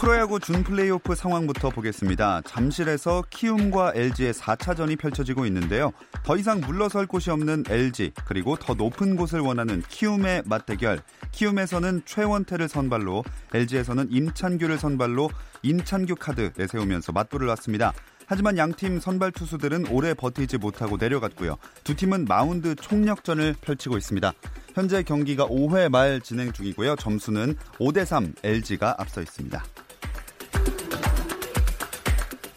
프로야구 0.00 0.40
준 0.40 0.64
플레이오프 0.64 1.14
상황부터 1.14 1.68
보겠습니다. 1.68 2.40
잠실에서 2.46 3.22
키움과 3.28 3.92
LG의 3.94 4.32
4차전이 4.32 4.98
펼쳐지고 4.98 5.44
있는데요. 5.44 5.92
더 6.24 6.38
이상 6.38 6.62
물러설 6.62 7.06
곳이 7.06 7.30
없는 7.30 7.64
LG, 7.68 8.12
그리고 8.24 8.56
더 8.56 8.72
높은 8.72 9.14
곳을 9.14 9.40
원하는 9.40 9.82
키움의 9.90 10.44
맞대결. 10.46 11.02
키움에서는 11.32 12.00
최원태를 12.06 12.70
선발로, 12.70 13.24
LG에서는 13.52 14.06
임찬규를 14.10 14.78
선발로 14.78 15.28
임찬규 15.60 16.14
카드 16.18 16.50
내세우면서 16.56 17.12
맞불을 17.12 17.48
놨습니다. 17.48 17.92
하지만 18.24 18.56
양팀 18.56 19.00
선발 19.00 19.32
투수들은 19.32 19.88
오래 19.88 20.14
버티지 20.14 20.56
못하고 20.56 20.96
내려갔고요. 20.96 21.58
두 21.84 21.94
팀은 21.94 22.24
마운드 22.24 22.74
총력전을 22.74 23.56
펼치고 23.60 23.98
있습니다. 23.98 24.32
현재 24.72 25.02
경기가 25.02 25.46
5회 25.46 25.90
말 25.90 26.22
진행 26.22 26.52
중이고요. 26.52 26.96
점수는 26.96 27.56
5대3 27.78 28.32
LG가 28.42 28.94
앞서 28.98 29.20
있습니다. 29.20 29.62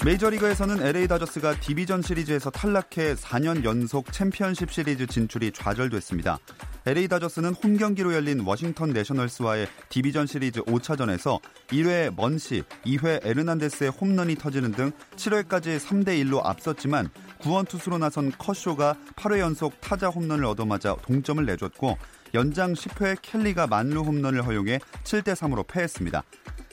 메이저리그에서는 0.06 0.86
LA 0.86 1.08
다저스가 1.08 1.62
디비전 1.62 2.02
시리즈에서 2.02 2.50
탈락해 2.50 3.16
4년 3.16 3.64
연속 3.64 4.12
챔피언십 4.12 4.70
시리즈 4.70 5.08
진출이 5.08 5.54
좌절됐습니다. 5.54 6.40
LA 6.86 7.08
다저스는 7.08 7.54
홈 7.54 7.78
경기로 7.78 8.14
열린 8.14 8.42
워싱턴 8.42 8.90
내셔널스와의 8.90 9.66
디비전 9.88 10.28
시리즈 10.28 10.60
5차전에서 10.64 11.40
1회 11.68 12.14
먼시, 12.18 12.64
2회 12.86 13.26
에르난데스의 13.26 13.92
홈런이 13.92 14.36
터지는 14.36 14.74
등 14.74 14.92
7회까지 15.16 15.80
3대 15.80 16.22
1로 16.26 16.46
앞섰지만 16.46 17.10
구원 17.40 17.66
투수로 17.66 17.98
나선 17.98 18.34
커쇼가 18.38 18.98
8회 19.16 19.40
연속 19.40 19.80
타자 19.80 20.10
홈런을 20.10 20.44
얻어맞아 20.44 20.98
동점을 21.04 21.46
내줬고 21.46 21.98
연장 22.34 22.74
10회 22.74 23.20
켈리가 23.22 23.68
만루 23.68 24.02
홈런을 24.02 24.46
허용해 24.46 24.80
7대 25.06 25.34
3으로 25.34 25.66
패했습니다. 25.66 26.24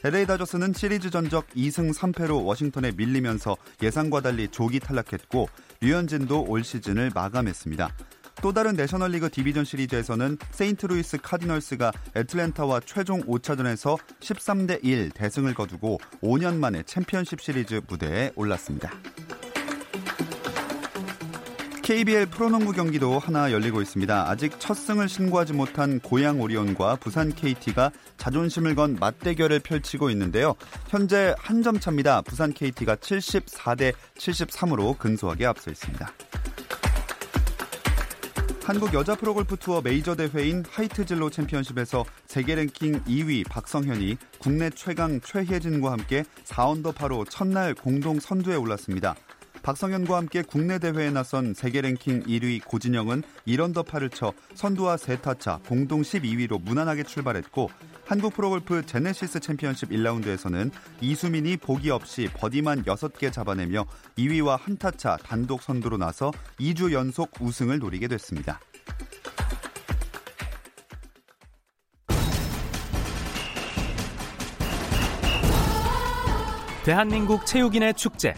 LA 0.03 0.25
다저스는 0.25 0.73
시리즈 0.73 1.11
전적 1.11 1.47
2승 1.51 1.93
3패로 1.95 2.47
워싱턴에 2.47 2.93
밀리면서 2.97 3.59
예상과 3.83 4.23
달리 4.23 4.49
조기 4.49 4.81
탈락했고 4.81 5.51
류현진도 5.83 6.47
올 6.49 6.65
시즌을 6.65 7.11
마감했습니다. 7.15 7.95
또 8.41 8.55
다른 8.55 8.77
내셔널리그 8.77 9.29
디비전 9.31 9.67
시리즈에서는 9.67 10.39
세인트루이스 10.53 11.19
카디널스가 11.19 11.93
애틀랜타와 12.17 12.81
최종 12.87 13.21
5차전에서 13.25 13.99
13대 14.21 14.83
1 14.83 15.11
대승을 15.11 15.53
거두고 15.53 15.99
5년 16.23 16.57
만에 16.57 16.83
챔피언십 16.85 17.39
시리즈 17.43 17.83
무대에 17.87 18.33
올랐습니다. 18.37 18.91
KBL 21.91 22.27
프로농구 22.27 22.71
경기도 22.71 23.19
하나 23.19 23.51
열리고 23.51 23.83
있습니다. 23.83 24.31
아직 24.31 24.61
첫 24.61 24.75
승을 24.75 25.09
신고하지 25.09 25.55
못한 25.55 25.99
고양 25.99 26.41
오리온과 26.41 26.95
부산 26.95 27.35
KT가 27.35 27.91
자존심을 28.17 28.77
건 28.77 28.97
맞대결을 29.01 29.59
펼치고 29.59 30.09
있는데요. 30.11 30.55
현재 30.87 31.35
한 31.37 31.65
점 31.65 31.81
차입니다. 31.81 32.23
부산 32.23 32.53
KT가 32.53 32.95
74대 32.95 33.93
73으로 34.17 34.97
근소하게 34.99 35.47
앞서 35.47 35.73
있습니다. 35.73 36.09
한국 38.63 38.95
여자 38.95 39.17
프로골프 39.17 39.57
투어 39.57 39.81
메이저 39.81 40.15
대회인 40.15 40.65
하이트진로 40.71 41.29
챔피언십에서 41.29 42.05
세계 42.27 42.55
랭킹 42.55 43.03
2위 43.03 43.49
박성현이 43.49 44.17
국내 44.39 44.71
최강 44.71 45.21
최혜진과 45.21 45.91
함께 45.91 46.23
4언더파로 46.45 47.29
첫날 47.29 47.75
공동 47.75 48.21
선두에 48.21 48.55
올랐습니다. 48.55 49.17
박성현과 49.63 50.17
함께 50.17 50.43
국내 50.43 50.79
대회에 50.79 51.11
나선 51.11 51.55
세계 51.55 51.81
랭킹 51.83 52.25
1위 52.25 52.65
고진영은 52.65 53.23
1언더 53.47 53.87
파를 53.87 54.09
쳐 54.09 54.33
선두와 54.55 54.97
세타차 54.97 55.61
공동 55.67 56.03
12위로 56.03 56.63
무난하게 56.63 57.03
출발했고 57.03 57.71
한국 58.07 58.35
프로골프 58.35 58.87
제네시스 58.87 59.41
챔피언십 59.41 59.91
1라운드에서는 59.91 60.71
이수민이 61.01 61.59
보기 61.59 61.91
없이 61.91 62.29
버디만 62.35 62.85
6개 62.85 63.33
잡아내며 63.33 63.85
2위와 64.17 64.59
한타차 64.59 65.19
단독 65.19 65.63
선두로 65.63 65.99
나서 65.99 66.33
2주 66.59 66.93
연속 66.93 67.31
우승을 67.41 67.79
노리게 67.79 68.09
됐습니다. 68.09 68.59
대한민국 76.83 77.45
체육인의 77.45 77.95
축제 77.95 78.35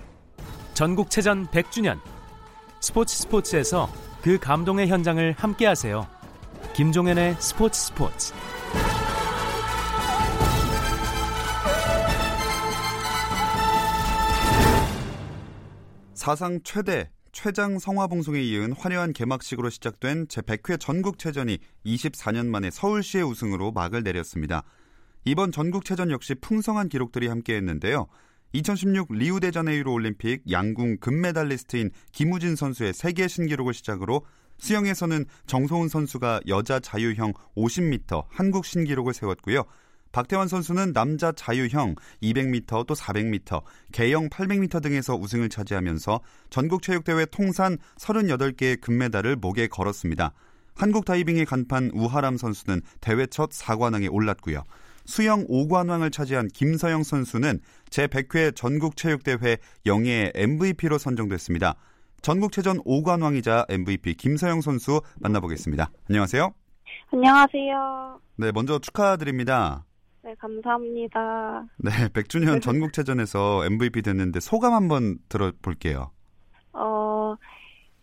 전국체전 0.74 1.48
100주년 1.48 2.00
스포츠 2.80 3.14
스포츠에서 3.16 3.90
그 4.22 4.38
감동의 4.38 4.88
현장을 4.88 5.34
함께하세요. 5.36 6.06
김종현의 6.74 7.36
스포츠 7.38 7.80
스포츠 7.80 8.32
사상 16.14 16.60
최대 16.64 17.10
최장 17.32 17.78
성화봉송에 17.78 18.40
이은 18.40 18.72
화려한 18.72 19.12
개막식으로 19.12 19.70
시작된 19.70 20.26
제100회 20.28 20.78
전국체전이 20.78 21.58
24년 21.84 22.46
만에 22.46 22.70
서울시의 22.70 23.24
우승으로 23.24 23.72
막을 23.72 24.02
내렸습니다. 24.02 24.62
이번 25.24 25.50
전국체전 25.50 26.10
역시 26.10 26.34
풍성한 26.34 26.88
기록들이 26.88 27.28
함께했는데요. 27.28 28.06
2016 28.52 29.08
리우데자네이루 29.12 29.90
올림픽 29.90 30.42
양궁 30.50 30.98
금메달리스트인 30.98 31.90
김우진 32.12 32.56
선수의 32.56 32.92
세계 32.92 33.28
신기록을 33.28 33.72
시작으로 33.72 34.22
수영에서는 34.58 35.24
정소훈 35.46 35.88
선수가 35.88 36.42
여자 36.48 36.78
자유형 36.78 37.32
50m 37.56 38.24
한국 38.28 38.64
신기록을 38.64 39.14
세웠고요. 39.14 39.64
박태환 40.12 40.46
선수는 40.46 40.92
남자 40.92 41.32
자유형 41.32 41.94
200m 42.22 42.86
또 42.86 42.94
400m, 42.94 43.62
개영 43.92 44.28
800m 44.28 44.82
등에서 44.82 45.14
우승을 45.16 45.48
차지하면서 45.48 46.20
전국체육대회 46.50 47.26
통산 47.26 47.78
38개의 47.96 48.80
금메달을 48.82 49.36
목에 49.36 49.68
걸었습니다. 49.68 50.34
한국 50.74 51.06
다이빙의 51.06 51.46
간판 51.46 51.90
우하람 51.94 52.36
선수는 52.36 52.82
대회 53.00 53.26
첫 53.26 53.50
4관왕에 53.50 54.12
올랐고요. 54.12 54.62
수영 55.12 55.46
5관왕을 55.46 56.10
차지한 56.10 56.48
김서영 56.48 57.02
선수는 57.02 57.58
제100회 57.90 58.56
전국체육대회 58.56 59.58
영예의 59.84 60.32
MVP로 60.34 60.96
선정됐습니다. 60.96 61.74
전국체전 62.22 62.78
5관왕이자 62.78 63.66
MVP 63.68 64.14
김서영 64.14 64.62
선수 64.62 65.02
만나보겠습니다. 65.20 65.90
안녕하세요. 66.08 66.54
안녕하세요. 67.12 68.20
네, 68.36 68.52
먼저 68.52 68.78
축하드립니다. 68.78 69.84
네, 70.22 70.34
감사합니다. 70.38 71.66
네, 71.76 71.90
100주년 72.08 72.62
전국체전에서 72.64 73.66
MVP 73.66 74.00
됐는데 74.00 74.40
소감 74.40 74.72
한번 74.72 75.18
들어볼게요. 75.28 76.10
어, 76.72 77.36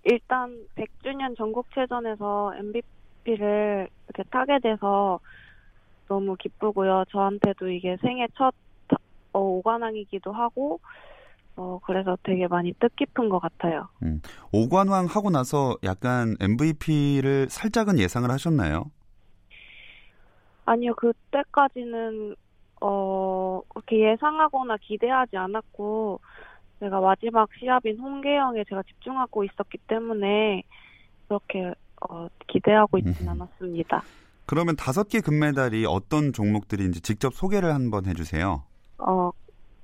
일단 0.04 0.56
100주년 0.76 1.36
전국체전에서 1.36 2.54
MVP를 2.56 3.90
이렇게 4.10 4.30
타게 4.30 4.60
돼서 4.62 5.20
너무 6.10 6.36
기쁘고요. 6.36 7.06
저한테도 7.10 7.70
이게 7.70 7.96
생애 8.02 8.28
첫 8.36 8.54
어, 9.32 9.40
오관왕이기도 9.40 10.34
하고 10.34 10.82
어, 11.56 11.80
그래서 11.86 12.18
되게 12.24 12.48
많이 12.48 12.74
뜻깊은 12.74 13.30
것 13.30 13.40
같아요. 13.40 13.88
음, 14.02 14.22
오관왕 14.52 15.06
하고 15.06 15.30
나서 15.30 15.78
약간 15.84 16.36
MVP를 16.40 17.48
살짝은 17.50 18.00
예상을 18.00 18.30
하셨나요? 18.30 18.86
아니요, 20.66 20.94
그때까지는 20.96 22.36
어, 22.82 23.62
그렇게 23.70 24.12
예상하거나 24.12 24.78
기대하지 24.82 25.38
않았고 25.38 26.22
제가 26.80 27.02
마지막 27.02 27.50
시합인 27.60 28.00
홍계영에 28.00 28.64
제가 28.64 28.84
집중하고 28.84 29.44
있었기 29.44 29.78
때문에 29.88 30.64
그렇게 31.28 31.74
어, 32.10 32.28
기대하고 32.48 32.98
있진 33.00 33.28
않았습니다. 33.28 34.02
그러면 34.50 34.76
다섯 34.76 35.08
개 35.10 35.22
금메달이 35.22 35.86
어떤 35.86 36.34
종목들인지 36.34 37.02
직접 37.02 37.36
소개를 37.36 37.72
한번 37.76 38.08
해주세요. 38.08 38.64
어, 38.98 39.30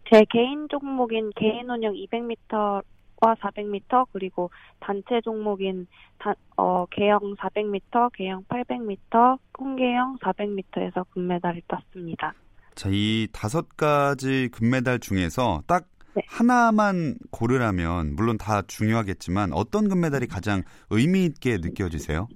제 0.09 0.25
개인 0.31 0.67
종목인 0.71 1.29
개인 1.35 1.69
운영 1.69 1.93
200m 1.93 2.81
400m 3.21 4.07
그리고 4.11 4.49
단체 4.79 5.21
종목인 5.23 5.85
단, 6.17 6.33
어, 6.57 6.87
개영 6.87 7.35
400m, 7.35 8.11
개영 8.13 8.43
800m, 8.45 9.37
홍개영 9.59 10.17
400m에서 10.23 11.05
금메달을 11.11 11.61
땄습니다. 11.67 12.33
자, 12.73 12.89
이 12.91 13.27
다섯 13.31 13.77
가지 13.77 14.49
금메달 14.51 14.97
중에서 14.97 15.61
딱 15.67 15.85
네. 16.15 16.23
하나만 16.27 17.17
고르라면 17.29 18.15
물론 18.15 18.39
다 18.39 18.63
중요하겠지만 18.63 19.53
어떤 19.53 19.89
금메달이 19.89 20.25
가장 20.25 20.63
의미 20.89 21.25
있게 21.25 21.57
느껴지세요? 21.57 22.27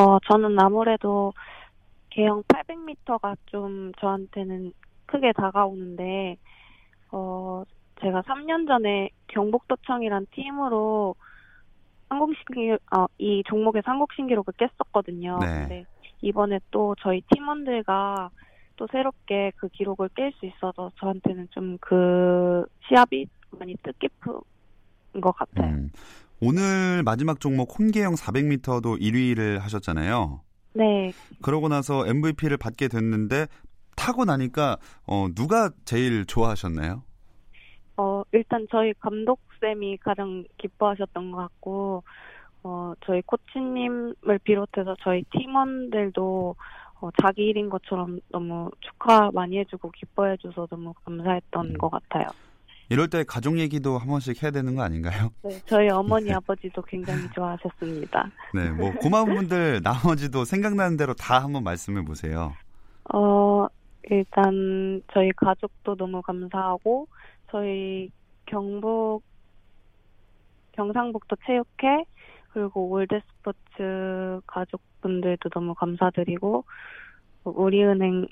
어, 0.00 0.18
저는 0.30 0.58
아무래도 0.58 1.34
개영 2.08 2.42
800m가 2.44 3.36
좀 3.46 3.92
저한테는 4.00 4.72
크게 5.04 5.32
다가오는데, 5.32 6.38
어, 7.12 7.64
제가 8.00 8.22
3년 8.22 8.66
전에 8.66 9.10
경북도청이란 9.28 10.26
팀으로 10.30 11.14
한국 12.08 12.32
신기, 12.34 12.72
어, 12.72 13.06
이 13.18 13.42
종목에서 13.46 13.90
한국 13.90 14.12
신기록을 14.14 14.54
깼었거든요. 14.56 15.38
네. 15.40 15.46
근데 15.46 15.84
이번에 16.22 16.60
또 16.70 16.94
저희 17.00 17.20
팀원들과 17.32 18.30
또 18.76 18.86
새롭게 18.90 19.52
그 19.56 19.68
기록을 19.68 20.08
깰 20.08 20.32
수 20.36 20.46
있어서 20.46 20.90
저한테는 20.98 21.48
좀 21.50 21.76
그 21.80 22.64
시합이 22.88 23.26
많이 23.58 23.76
뜻깊은 23.82 24.40
것 25.20 25.32
같아요. 25.32 25.72
음. 25.72 25.90
오늘 26.42 27.02
마지막 27.04 27.38
종목 27.38 27.78
혼계영 27.78 28.14
400m도 28.14 28.98
1위를 29.00 29.58
하셨잖아요. 29.58 30.40
네. 30.72 31.12
그러고 31.42 31.68
나서 31.68 32.06
MVP를 32.06 32.56
받게 32.56 32.88
됐는데 32.88 33.46
타고 33.96 34.24
나니까 34.24 34.78
어, 35.06 35.26
누가 35.34 35.70
제일 35.84 36.24
좋아하셨나요? 36.24 37.02
어, 37.98 38.22
일단 38.32 38.66
저희 38.70 38.94
감독쌤이 38.94 39.98
가장 39.98 40.44
기뻐하셨던 40.56 41.32
것 41.32 41.36
같고, 41.36 42.02
어, 42.62 42.94
저희 43.04 43.20
코치님을 43.20 44.38
비롯해서 44.42 44.96
저희 45.02 45.22
팀원들도 45.24 46.56
어, 47.02 47.08
자기 47.20 47.48
일인 47.48 47.68
것처럼 47.68 48.20
너무 48.30 48.70
축하 48.80 49.30
많이 49.32 49.58
해주고 49.58 49.90
기뻐해줘서 49.90 50.66
너무 50.70 50.94
감사했던 51.04 51.66
음. 51.66 51.78
것 51.78 51.90
같아요. 51.90 52.26
이럴 52.90 53.08
때 53.08 53.22
가족 53.22 53.58
얘기도 53.58 53.98
한 53.98 54.08
번씩 54.08 54.42
해야 54.42 54.50
되는 54.50 54.74
거 54.74 54.82
아닌가요? 54.82 55.30
네, 55.42 55.50
저희 55.66 55.88
어머니 55.90 56.32
아버지도 56.32 56.82
굉장히 56.82 57.22
좋아하셨습니다. 57.32 58.28
네, 58.52 58.70
뭐 58.72 58.92
고마운 58.94 59.32
분들 59.32 59.80
나머지도 59.84 60.44
생각나는 60.44 60.96
대로 60.96 61.14
다 61.14 61.38
한번 61.40 61.62
말씀해 61.62 62.04
보세요. 62.04 62.52
어, 63.14 63.68
일단 64.10 65.00
저희 65.12 65.30
가족도 65.30 65.94
너무 65.94 66.20
감사하고 66.20 67.06
저희 67.52 68.10
경북 68.46 69.22
경상북도 70.72 71.36
체육회 71.46 72.04
그리고 72.52 72.88
올드스포츠 72.88 74.40
가족분들도 74.48 75.48
너무 75.50 75.74
감사드리고 75.74 76.64
우리은행 77.44 78.26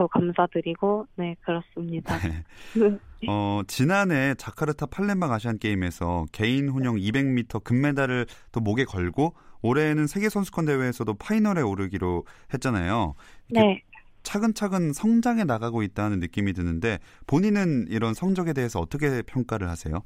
도 0.00 0.08
감사드리고 0.08 1.06
네 1.16 1.36
그렇습니다. 1.42 2.14
어, 3.28 3.60
지난해 3.66 4.34
자카르타 4.34 4.86
팔렘방 4.86 5.30
아시안 5.30 5.58
게임에서 5.58 6.24
개인 6.32 6.70
혼영 6.70 6.96
200m 6.96 7.62
금메달을 7.62 8.24
또 8.50 8.60
목에 8.60 8.84
걸고 8.84 9.34
올해는 9.60 10.06
세계 10.06 10.30
선수권 10.30 10.64
대회에서도 10.64 11.12
파이널에 11.14 11.60
오르기로 11.60 12.24
했잖아요. 12.54 13.14
네. 13.50 13.82
차근차근 14.22 14.94
성장해 14.94 15.44
나가고 15.44 15.82
있다는 15.82 16.18
느낌이 16.20 16.54
드는데 16.54 16.98
본인은 17.26 17.88
이런 17.90 18.14
성적에 18.14 18.54
대해서 18.54 18.80
어떻게 18.80 19.20
평가를 19.20 19.68
하세요? 19.68 20.02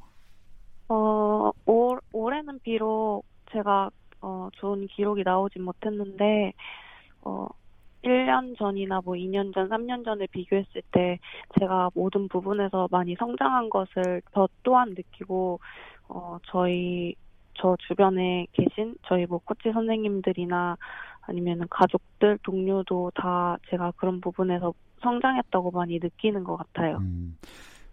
어, 0.89 1.53
올, 1.67 2.01
올해는 2.13 2.59
비록 2.65 3.23
제가 3.53 3.91
어, 4.21 4.49
좋은 4.55 4.89
기록이 4.89 5.23
나오진 5.25 5.63
못했는데, 5.63 6.53
어, 7.21 7.47
1년 8.05 8.57
전이나 8.59 9.01
뭐 9.05 9.15
2년 9.15 9.53
전, 9.55 9.69
3년 9.69 10.05
전을 10.05 10.27
비교했을 10.29 10.83
때 10.93 11.19
제가 11.59 11.91
모든 11.95 12.29
부분에서 12.29 12.89
많이 12.91 13.17
성장한 13.19 13.71
것을 13.71 14.23
저 14.35 14.49
또한 14.63 14.91
느끼고, 14.91 15.59
어, 16.09 16.39
저희, 16.47 17.15
저 17.55 17.77
주변에 17.87 18.47
계신 18.53 18.97
저희 19.07 19.27
뭐 19.27 19.41
코치 19.45 19.73
선생님들이나 19.73 20.77
아니면 21.23 21.67
가족들, 21.71 22.39
동료도 22.43 23.13
다 23.15 23.57
제가 23.71 23.93
그런 23.97 24.21
부분에서 24.21 24.75
성장했다고 25.03 25.71
많이 25.71 25.99
느끼는 26.03 26.45
것 26.45 26.57
같아요. 26.57 26.99
음, 26.99 27.39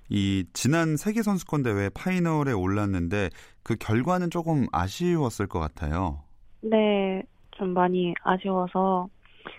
이 0.09 0.45
지난 0.53 0.97
세계 0.97 1.21
선수권 1.21 1.63
대회 1.63 1.89
파이널에 1.89 2.51
올랐는데 2.51 3.29
그 3.63 3.75
결과는 3.75 4.29
조금 4.29 4.65
아쉬웠을 4.71 5.47
것 5.47 5.59
같아요. 5.59 6.23
네, 6.61 7.23
좀 7.51 7.69
많이 7.69 8.13
아쉬워서 8.23 9.07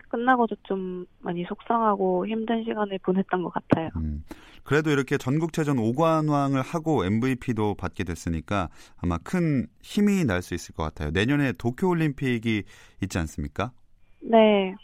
끝나고도 0.09 0.57
좀 0.65 1.07
많이 1.21 1.45
속상하고 1.45 2.27
힘든 2.27 2.65
시간을 2.65 2.99
보냈던 3.03 3.43
것 3.43 3.51
같아요. 3.53 3.89
음, 3.97 4.25
그래도 4.65 4.91
이렇게 4.91 5.17
전국체전 5.17 5.77
5관왕을 5.77 6.63
하고 6.63 7.05
MVP도 7.05 7.75
받게 7.77 8.05
됐으니까 8.05 8.69
아마 9.03 9.19
큰 9.19 9.67
힘이 9.83 10.25
날 10.25 10.43
수 10.43 10.55
있을 10.55 10.75
것 10.75 10.83
같아요. 10.83 11.11
내년에 11.11 11.53
도쿄올림픽이 11.53 12.65
있지 13.03 13.19
않습니까? 13.19 13.73
네, 14.21 14.75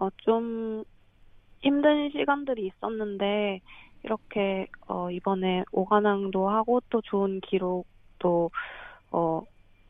어, 0.00 0.08
좀 0.18 0.84
힘든 1.60 2.10
시간들이 2.10 2.66
있었는데 2.66 3.60
이렇게 4.04 4.66
어, 4.86 5.10
이번에 5.10 5.64
오관왕도 5.72 6.48
하고 6.48 6.80
또 6.90 7.00
좋은 7.02 7.40
기록도 7.40 8.50
어, 9.10 9.42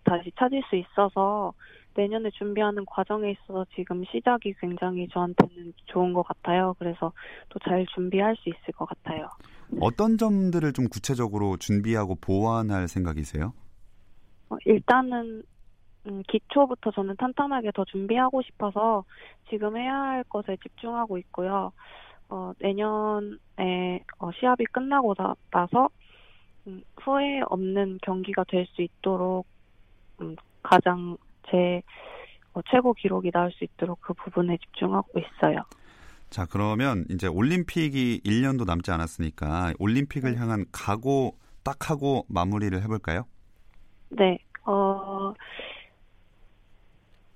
다시 0.04 0.32
찾을 0.38 0.62
수 0.70 0.76
있어서 0.76 1.52
내년에 1.98 2.30
준비하는 2.30 2.84
과정에 2.86 3.32
있어서 3.32 3.66
지금 3.74 4.04
시작이 4.04 4.54
굉장히 4.60 5.08
저한테는 5.08 5.72
좋은 5.86 6.12
것 6.12 6.22
같아요. 6.22 6.74
그래서 6.78 7.12
또 7.48 7.58
잘 7.58 7.84
준비할 7.94 8.36
수 8.36 8.48
있을 8.48 8.72
것 8.74 8.86
같아요. 8.86 9.28
어떤 9.80 10.16
점들을 10.16 10.72
좀 10.74 10.86
구체적으로 10.88 11.56
준비하고 11.56 12.14
보완할 12.20 12.86
생각이세요? 12.86 13.52
어, 14.50 14.56
일단은 14.64 15.42
음, 16.06 16.22
기초부터 16.28 16.92
저는 16.92 17.16
탄탄하게 17.16 17.72
더 17.74 17.84
준비하고 17.84 18.42
싶어서 18.42 19.04
지금 19.50 19.76
해야 19.76 19.92
할 19.92 20.24
것에 20.24 20.56
집중하고 20.62 21.18
있고요. 21.18 21.72
어, 22.30 22.52
내년에 22.60 24.04
어, 24.20 24.30
시합이 24.38 24.64
끝나고 24.66 25.14
나, 25.14 25.34
나서 25.50 25.88
음, 26.68 26.82
후회 27.02 27.40
없는 27.48 27.98
경기가 28.02 28.44
될 28.44 28.66
수 28.68 28.82
있도록 28.82 29.46
음, 30.20 30.36
가장 30.62 31.16
제 31.50 31.82
어, 32.54 32.61
최고 32.70 32.92
기록이 32.94 33.30
나올 33.30 33.52
수 33.52 33.64
있도록 33.64 34.00
그 34.00 34.14
부분에 34.14 34.56
집중하고 34.58 35.18
있어요. 35.18 35.62
자, 36.30 36.44
그러면 36.44 37.04
이제 37.11 37.26
올림픽이 37.26 38.20
1년도 38.25 38.66
남지 38.66 38.90
않았으니까 38.90 39.75
올림픽을 39.78 40.32
네. 40.32 40.38
향한 40.38 40.64
각오 40.73 41.37
딱 41.62 41.90
하고 41.90 42.25
마무리를 42.28 42.80
해볼까요? 42.82 43.25
네, 44.11 44.38
어, 44.64 45.32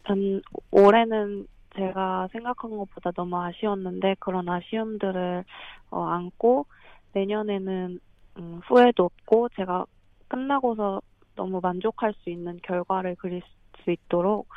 전 0.07 0.43
올해는 0.71 1.47
제가 1.77 2.29
생각한 2.33 2.71
것보다 2.71 3.13
너무 3.13 3.41
아쉬웠는데 3.41 4.17
그런 4.19 4.49
아쉬움들을 4.49 5.45
어, 5.91 6.05
안고 6.05 6.67
내년에는 7.15 8.01
음, 8.39 8.61
후회도 8.65 9.05
없고 9.05 9.49
제가 9.57 9.87
끝나고서 10.29 11.01
너무 11.35 11.61
만족할 11.63 12.15
수 12.15 12.31
있는 12.31 12.59
결과를 12.63 13.17
그릴 13.17 13.43
수 13.85 13.91
있도록 13.91 14.49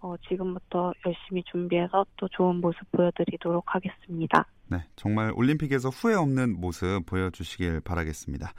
어, 0.00 0.14
지금부터 0.28 0.92
열심히 1.06 1.42
준비해서 1.44 2.06
또 2.16 2.28
좋은 2.28 2.56
모습 2.60 2.80
보여드리도록 2.92 3.64
하겠습니다. 3.66 4.46
네, 4.68 4.84
정말 4.96 5.32
올림픽에서 5.34 5.88
후회 5.88 6.14
없는 6.14 6.60
모습 6.60 7.04
보여주시길 7.06 7.80
바라겠습니다. 7.80 8.52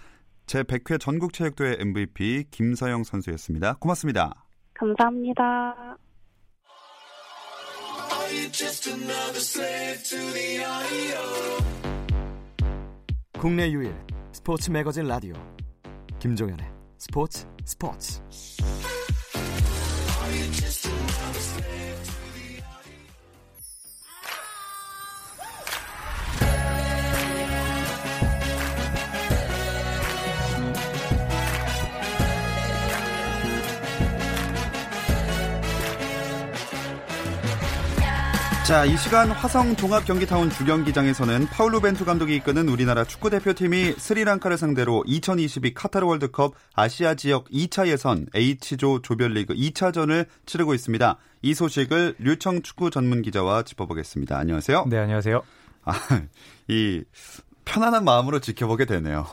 제 0.46 0.64
100회 0.64 1.00
전국체육대회 1.00 1.78
MVP 1.80 2.46
김서영 2.52 3.04
선수였습니다. 3.04 3.76
고맙습니다. 3.76 4.46
감사합니다. 4.74 5.98
국내 13.40 13.72
유일 13.72 13.96
스포츠 14.32 14.72
매거진 14.72 15.08
라디오 15.08 15.34
김종현의 16.20 16.66
스포츠 16.98 17.48
스포츠 17.64 18.22
you 20.32 20.46
just 20.52 20.86
another 20.86 21.40
slave. 21.40 21.79
자, 38.70 38.86
이 38.86 38.96
시간 38.98 39.32
화성 39.32 39.78
종합 39.78 40.06
경기타운 40.06 40.52
주경기장에서는 40.52 41.48
파울루 41.48 41.82
벤투 41.82 42.06
감독이 42.06 42.36
이끄는 42.36 42.70
우리나라 42.70 43.04
축구 43.04 43.32
대표팀이 43.32 43.94
스리랑카를 43.94 44.60
상대로 44.60 45.04
2022 45.08 45.74
카타르 45.74 46.06
월드컵 46.06 46.54
아시아 46.76 47.16
지역 47.16 47.50
2차 47.50 47.88
예선 47.88 48.28
H조 48.36 49.02
조별리그 49.02 49.56
2차전을 49.56 50.28
치르고 50.46 50.76
있습니다. 50.76 51.18
이 51.42 51.56
소식을 51.56 52.18
류청 52.20 52.62
축구 52.62 52.92
전문 52.92 53.24
기자와 53.24 53.64
짚어보겠습니다. 53.64 54.38
안녕하세요. 54.38 54.86
네, 54.88 55.00
안녕하세요. 55.00 55.42
아, 55.86 55.94
이 56.68 57.04
편안한 57.66 58.04
마음으로 58.04 58.38
지켜보게 58.38 58.86
되네요. 58.86 59.26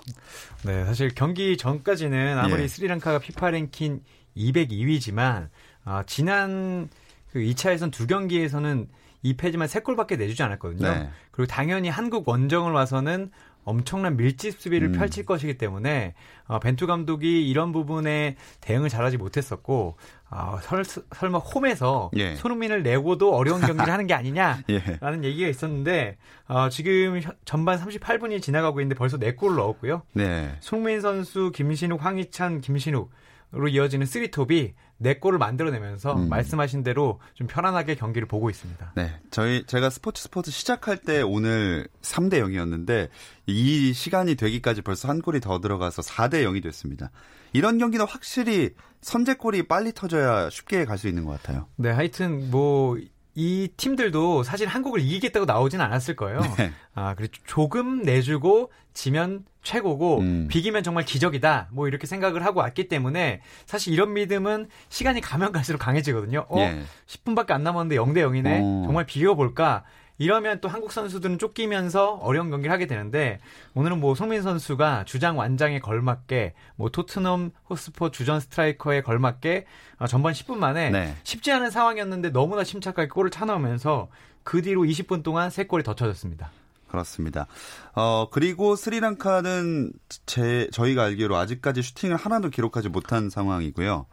네, 0.64 0.86
사실 0.86 1.14
경기 1.14 1.58
전까지는 1.58 2.38
아무리 2.38 2.62
예. 2.62 2.68
스리랑카가 2.68 3.18
피파 3.18 3.50
랭킹 3.50 4.00
202위지만 4.34 5.50
어, 5.84 6.00
지난 6.06 6.88
그 7.32 7.40
2차 7.40 7.72
예선 7.72 7.90
두 7.90 8.06
경기에서는 8.06 8.88
2패지만 9.24 9.66
3골밖에 9.66 10.18
내주지 10.18 10.42
않았거든요. 10.42 10.88
네. 10.88 11.10
그리고 11.30 11.46
당연히 11.50 11.88
한국 11.88 12.28
원정을 12.28 12.72
와서는 12.72 13.30
엄청난 13.64 14.16
밀집 14.16 14.60
수비를 14.60 14.88
음. 14.88 14.92
펼칠 14.92 15.26
것이기 15.26 15.58
때문에 15.58 16.14
어, 16.46 16.60
벤투 16.60 16.86
감독이 16.86 17.48
이런 17.48 17.72
부분에 17.72 18.36
대응을 18.60 18.88
잘하지 18.88 19.16
못했었고 19.16 19.96
어, 20.30 20.58
설, 20.62 20.84
설마 20.84 21.38
홈에서 21.38 22.12
예. 22.16 22.36
손흥민을 22.36 22.84
내고도 22.84 23.34
어려운 23.34 23.60
경기를 23.60 23.92
하는 23.92 24.06
게 24.06 24.14
아니냐 24.14 24.58
예. 24.70 24.80
라는 25.00 25.24
얘기가 25.24 25.48
있었는데 25.48 26.16
어, 26.46 26.68
지금 26.68 27.20
현- 27.20 27.34
전반 27.44 27.80
38분이 27.80 28.40
지나가고 28.40 28.80
있는데 28.80 28.94
벌써 28.94 29.18
4골을 29.18 29.56
넣었고요. 29.56 30.02
네. 30.12 30.54
손흥민 30.60 31.00
선수, 31.00 31.50
김신욱, 31.52 32.04
황희찬, 32.04 32.60
김신욱으 32.60 33.08
로 33.52 33.68
이어지는 33.68 34.06
쓰리톱이 34.06 34.74
4골을 35.00 35.38
만들어내면서 35.38 36.14
음. 36.14 36.28
말씀하신 36.28 36.82
대로 36.82 37.20
좀 37.34 37.46
편안하게 37.46 37.94
경기를 37.96 38.26
보고 38.26 38.50
있습니다. 38.50 38.92
네. 38.96 39.12
저희, 39.30 39.64
제가 39.66 39.90
스포츠 39.90 40.22
스포츠 40.22 40.50
시작할 40.50 40.98
때 40.98 41.22
오늘 41.22 41.86
3대 42.02 42.40
0이었는데 42.40 43.08
이 43.46 43.92
시간이 43.92 44.34
되기까지 44.36 44.82
벌써 44.82 45.08
한 45.08 45.20
골이 45.20 45.40
더 45.40 45.60
들어가서 45.60 46.02
4대 46.02 46.44
0이 46.44 46.62
됐습니다. 46.62 47.10
이런 47.52 47.78
경기는 47.78 48.04
확실히 48.06 48.70
선제골이 49.00 49.68
빨리 49.68 49.92
터져야 49.92 50.50
쉽게 50.50 50.84
갈 50.84 50.98
수 50.98 51.08
있는 51.08 51.24
것 51.24 51.40
같아요. 51.40 51.68
네, 51.76 51.90
하여튼 51.90 52.50
뭐 52.50 52.98
이 53.38 53.68
팀들도 53.76 54.42
사실 54.44 54.66
한국을 54.66 55.00
이기겠다고 55.00 55.44
나오진 55.44 55.82
않았을 55.82 56.16
거예요. 56.16 56.40
네. 56.56 56.72
아, 56.94 57.14
그리고 57.14 57.34
조금 57.44 58.00
내주고 58.00 58.72
지면 58.94 59.44
최고고 59.62 60.20
음. 60.20 60.48
비기면 60.48 60.82
정말 60.82 61.04
기적이다. 61.04 61.68
뭐 61.70 61.86
이렇게 61.86 62.06
생각을 62.06 62.46
하고 62.46 62.60
왔기 62.60 62.88
때문에 62.88 63.42
사실 63.66 63.92
이런 63.92 64.14
믿음은 64.14 64.68
시간이 64.88 65.20
가면 65.20 65.52
갈수록 65.52 65.78
강해지거든요. 65.78 66.46
어, 66.48 66.58
예. 66.60 66.80
10분밖에 67.06 67.50
안 67.50 67.62
남았는데 67.62 67.96
0대 67.96 68.18
0이네. 68.18 68.60
어. 68.62 68.82
정말 68.86 69.04
비벼 69.04 69.34
볼까? 69.34 69.84
이러면 70.18 70.60
또 70.60 70.68
한국 70.68 70.92
선수들은 70.92 71.38
쫓기면서 71.38 72.14
어려운 72.14 72.50
경기를 72.50 72.72
하게 72.72 72.86
되는데 72.86 73.38
오늘은 73.74 74.00
뭐 74.00 74.14
송민 74.14 74.42
선수가 74.42 75.04
주장 75.04 75.38
완장에 75.38 75.78
걸맞게 75.80 76.54
뭐 76.76 76.90
토트넘 76.90 77.50
호스포 77.68 78.10
주전 78.10 78.40
스트라이커에 78.40 79.02
걸맞게 79.02 79.66
어, 79.98 80.06
전반 80.06 80.32
10분 80.32 80.56
만에 80.56 80.90
네. 80.90 81.14
쉽지 81.22 81.52
않은 81.52 81.70
상황이었는데 81.70 82.30
너무나 82.30 82.64
침착하게 82.64 83.08
골을 83.08 83.30
차넣으면서 83.30 84.08
그 84.42 84.62
뒤로 84.62 84.82
20분 84.82 85.22
동안 85.22 85.48
3골이 85.48 85.84
더 85.84 85.94
쳐졌습니다. 85.94 86.50
그렇습니다. 86.88 87.46
어, 87.94 88.28
그리고 88.30 88.76
스리랑카는 88.76 89.92
제, 90.24 90.68
저희가 90.72 91.02
알기로 91.04 91.36
아직까지 91.36 91.82
슈팅을 91.82 92.16
하나도 92.16 92.50
기록하지 92.50 92.88
못한 92.88 93.28
상황이고요. 93.28 94.06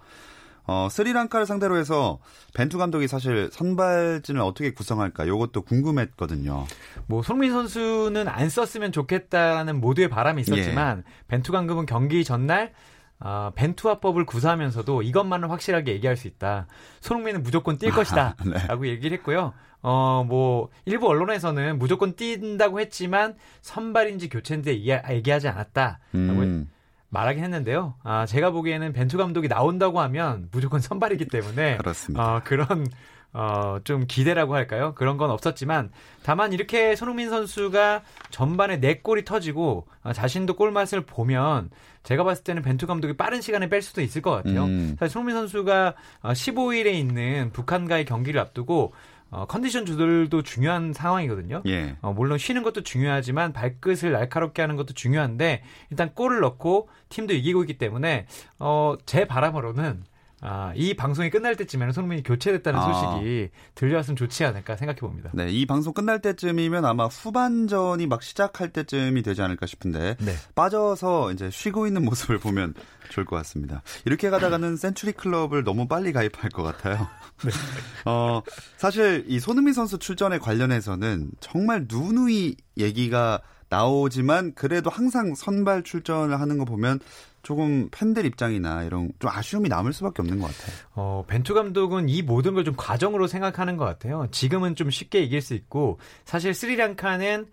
어, 0.66 0.88
스리랑카를 0.90 1.46
상대로 1.46 1.78
해서 1.78 2.20
벤투 2.54 2.78
감독이 2.78 3.08
사실 3.08 3.50
선발진을 3.52 4.42
어떻게 4.42 4.72
구성할까 4.72 5.28
요것도 5.28 5.64
궁금했거든요. 5.64 6.66
뭐 7.08 7.22
손흥민 7.22 7.52
선수는 7.52 8.28
안 8.28 8.50
썼으면 8.50 8.92
좋겠다는 8.92 9.82
모두의 9.82 10.10
바람이 10.10 10.42
있었지만 10.42 11.00
예. 11.00 11.04
벤투 11.28 11.52
감독은 11.52 11.86
경기 11.86 12.24
전날 12.24 12.74
어, 13.20 13.52
벤투화법을 13.56 14.26
구사하면서도 14.26 15.02
이것만은 15.02 15.48
확실하게 15.50 15.94
얘기할 15.94 16.18
수 16.18 16.28
있다. 16.28 16.68
손흥민은 17.00 17.44
무조건 17.44 17.78
뛸 17.78 17.92
것이다. 17.92 18.36
네. 18.46 18.68
라고 18.68 18.86
얘기를 18.88 19.18
했고요. 19.18 19.54
어, 19.82 20.26
뭐, 20.28 20.70
일부 20.86 21.08
언론에서는 21.08 21.78
무조건 21.78 22.16
뛴다고 22.16 22.80
했지만 22.80 23.36
선발인지 23.62 24.30
교체인지 24.30 24.70
얘기, 24.72 24.92
얘기하지 24.92 25.48
않았다. 25.50 26.00
라고 26.12 26.40
음, 26.42 26.70
말하긴 27.14 27.44
했는데요. 27.44 27.94
아, 28.04 28.26
제가 28.26 28.50
보기에는 28.50 28.92
벤투 28.92 29.18
감독이 29.18 29.48
나온다고 29.48 30.02
하면 30.02 30.50
무조건 30.52 30.80
선발이기 30.82 31.28
때문에 31.28 31.78
그렇습니다. 31.78 32.36
어, 32.36 32.42
그런 32.44 32.88
어, 33.34 33.78
좀 33.84 34.06
기대라고 34.08 34.56
할까요? 34.56 34.94
그런 34.96 35.18
건 35.18 35.30
없었지만 35.32 35.92
다만 36.24 36.54
이렇게 36.54 36.96
손흥민 36.96 37.30
선수가 37.30 38.02
전반에 38.30 38.80
4골이 38.80 39.26
터지고 39.26 39.88
어, 40.04 40.14
자신도 40.14 40.56
골맛을 40.56 41.02
보면 41.02 41.70
제가 42.04 42.24
봤을 42.24 42.44
때는 42.44 42.62
벤투 42.64 42.86
감독이 42.88 43.16
빠른 43.16 43.42
시간에 43.42 43.70
뺄 43.70 43.82
수도 43.82 44.02
있을 44.02 44.22
것 44.22 44.32
같아요. 44.32 44.66
음. 44.66 44.96
사실 45.00 45.14
손흥민 45.14 45.36
선수가 45.36 45.94
어, 46.22 46.32
15일에 46.32 46.94
있는 46.94 47.52
북한과의 47.54 48.06
경기를 48.06 48.42
앞두고 48.42 48.94
어, 49.34 49.46
컨디션 49.46 49.86
조절도 49.86 50.44
중요한 50.44 50.94
상황이거든요. 50.94 51.64
예. 51.66 51.96
어, 52.02 52.14
물론 52.14 52.38
쉬는 52.38 52.62
것도 52.62 52.84
중요하지만 52.84 53.52
발끝을 53.52 54.12
날카롭게 54.12 54.62
하는 54.62 54.76
것도 54.76 54.94
중요한데 54.94 55.64
일단 55.90 56.14
골을 56.14 56.40
넣고 56.42 56.88
팀도 57.10 57.34
이기고 57.34 57.64
있기 57.64 57.80
때문에 57.80 58.28
어, 58.60 58.96
제 59.08 59.26
바람으로는 59.26 60.04
아, 60.46 60.74
이 60.76 60.94
방송이 60.94 61.30
끝날 61.30 61.56
때쯤에는 61.56 61.94
손흥민이 61.94 62.24
교체됐다는 62.24 62.78
아. 62.78 63.16
소식이 63.16 63.50
들려왔으면 63.76 64.18
좋지 64.18 64.44
않을까 64.44 64.76
생각해 64.76 65.00
봅니다. 65.00 65.32
네, 65.34 65.50
이 65.50 65.66
방송 65.66 65.94
끝날 65.94 66.22
때쯤이면 66.22 66.84
아마 66.84 67.06
후반전이 67.06 68.08
막 68.08 68.22
시작할 68.22 68.74
때쯤이 68.74 69.24
되지 69.24 69.42
않을까 69.42 69.66
싶은데 69.66 70.18
네. 70.20 70.36
빠져서 70.54 71.32
이제 71.32 71.50
쉬고 71.50 71.88
있는 71.88 72.04
모습을 72.04 72.40
보면 72.40 72.74
좋을 73.10 73.26
것 73.26 73.38
같습니다. 73.38 73.84
이렇게 74.04 74.30
가다가는 74.30 74.76
센츄리 74.76 75.14
클럽을 75.14 75.64
너무 75.64 75.88
빨리 75.88 76.12
가입할 76.12 76.50
것 76.50 76.62
같아요. 76.64 77.08
어, 78.06 78.42
사실 78.76 79.24
이 79.30 79.40
손흥민 79.40 79.74
선수 79.74 79.98
출전에 79.98 80.40
관련해서는 80.40 81.32
정말 81.40 81.86
누누이 81.88 82.58
얘기가 82.78 83.40
나오지만 83.70 84.54
그래도 84.56 84.90
항상 84.90 85.34
선발 85.36 85.84
출전을 85.84 86.40
하는 86.40 86.58
거 86.58 86.66
보면 86.66 87.00
조금 87.44 87.90
팬들 87.92 88.26
입장이나 88.26 88.84
이런 88.84 89.12
좀 89.20 89.30
아쉬움이 89.30 89.70
남을 89.70 89.94
수밖에 89.94 90.22
없는 90.22 90.40
것 90.40 90.48
같아요. 90.48 90.76
어, 90.96 91.24
벤투 91.28 91.54
감독은 91.54 92.10
이 92.10 92.22
모든 92.22 92.54
걸 92.56 92.64
좀 92.64 92.74
과정으로 92.78 93.28
생각하는 93.28 93.76
것 93.76 93.84
같아요. 93.84 94.28
지금은 94.32 94.76
좀 94.76 94.90
쉽게 94.90 95.22
이길 95.22 95.42
수 95.42 95.54
있고 95.54 96.00
사실 96.24 96.54
스리랑카는 96.54 97.48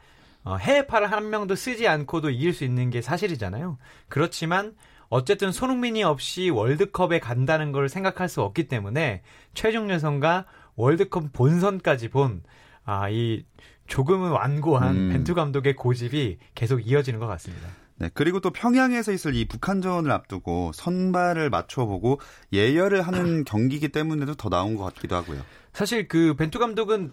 어, 0.45 0.57
해외파를 0.57 1.11
한 1.11 1.29
명도 1.31 1.57
쓰지 1.57 1.87
않고도 1.89 2.31
이길 2.31 2.55
수 2.55 2.65
있는 2.65 2.91
게 2.91 3.03
사실이잖아요. 3.03 3.77
그렇지만 4.09 4.75
어쨌든 5.09 5.51
손흥민이 5.51 6.05
없이 6.05 6.49
월드컵에 6.51 7.19
간다는 7.19 7.73
걸 7.73 7.89
생각할 7.89 8.29
수 8.29 8.43
없기 8.43 8.69
때문에 8.69 9.23
최종 9.55 9.91
예선과 9.91 10.47
월드컵 10.77 11.33
본선까지 11.33 12.11
본 12.11 12.43
아, 12.85 13.11
이 13.11 13.45
조금은 13.89 14.31
완고한 14.31 14.97
음. 14.97 15.09
벤투 15.11 15.35
감독의 15.35 15.75
고집이 15.75 16.39
계속 16.55 16.87
이어지는 16.87 17.19
것 17.19 17.27
같습니다. 17.27 17.67
네, 18.01 18.11
그리고 18.15 18.41
또 18.41 18.51
평양에서 18.51 19.13
있을 19.13 19.35
이 19.35 19.45
북한전을 19.47 20.11
앞두고 20.11 20.73
선발을 20.75 21.51
맞춰보고 21.51 22.19
예열을 22.53 23.03
하는 23.03 23.45
경기이기 23.45 23.91
때문에도 23.91 24.35
더 24.35 24.49
나온 24.49 24.75
것 24.75 24.85
같기도 24.85 25.17
하고요. 25.17 25.41
사실 25.75 26.09
그 26.09 26.35
벤투 26.35 26.59
감독은 26.59 27.13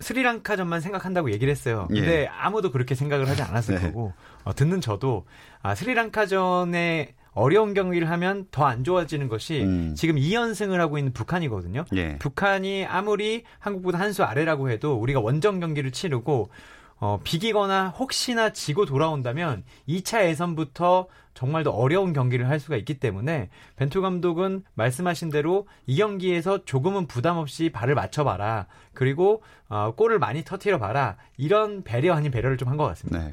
스리랑카전만 0.00 0.80
생각한다고 0.80 1.30
얘기를 1.32 1.50
했어요. 1.50 1.86
근데 1.88 2.22
예. 2.22 2.26
아무도 2.26 2.70
그렇게 2.70 2.94
생각을 2.94 3.28
하지 3.28 3.42
않았을 3.42 3.76
네. 3.76 3.80
거고 3.86 4.12
어, 4.44 4.54
듣는 4.54 4.80
저도 4.80 5.24
아, 5.62 5.74
스리랑카전에 5.74 7.14
어려운 7.32 7.74
경기를 7.74 8.10
하면 8.10 8.46
더 8.50 8.64
안 8.66 8.84
좋아지는 8.84 9.28
것이 9.28 9.62
음. 9.62 9.94
지금 9.96 10.16
2연승을 10.16 10.76
하고 10.76 10.98
있는 10.98 11.12
북한이거든요. 11.12 11.84
예. 11.96 12.18
북한이 12.18 12.84
아무리 12.86 13.44
한국보다 13.58 13.98
한 13.98 14.12
수 14.12 14.24
아래라고 14.24 14.70
해도 14.70 14.94
우리가 14.94 15.20
원정 15.20 15.58
경기를 15.60 15.90
치르고 15.90 16.50
어, 17.04 17.20
비기거나 17.22 17.90
혹시나 17.90 18.54
지고 18.54 18.86
돌아온다면 18.86 19.62
2차 19.86 20.24
예선부터 20.24 21.06
정말 21.34 21.62
더 21.62 21.70
어려운 21.70 22.14
경기를 22.14 22.48
할 22.48 22.58
수가 22.58 22.76
있기 22.78 22.98
때문에 22.98 23.50
벤투 23.76 24.00
감독은 24.00 24.62
말씀하신 24.72 25.28
대로 25.28 25.68
이 25.84 25.98
경기에서 25.98 26.64
조금은 26.64 27.06
부담 27.06 27.36
없이 27.36 27.68
발을 27.70 27.94
맞춰봐라. 27.94 28.68
그리고 28.94 29.42
어, 29.68 29.92
골을 29.94 30.18
많이 30.18 30.44
터트려봐라. 30.44 31.18
이런 31.36 31.82
배려 31.82 32.14
아닌 32.14 32.30
배려를 32.30 32.56
좀 32.56 32.68
한 32.68 32.78
것 32.78 32.84
같습니다. 32.86 33.18
네. 33.18 33.32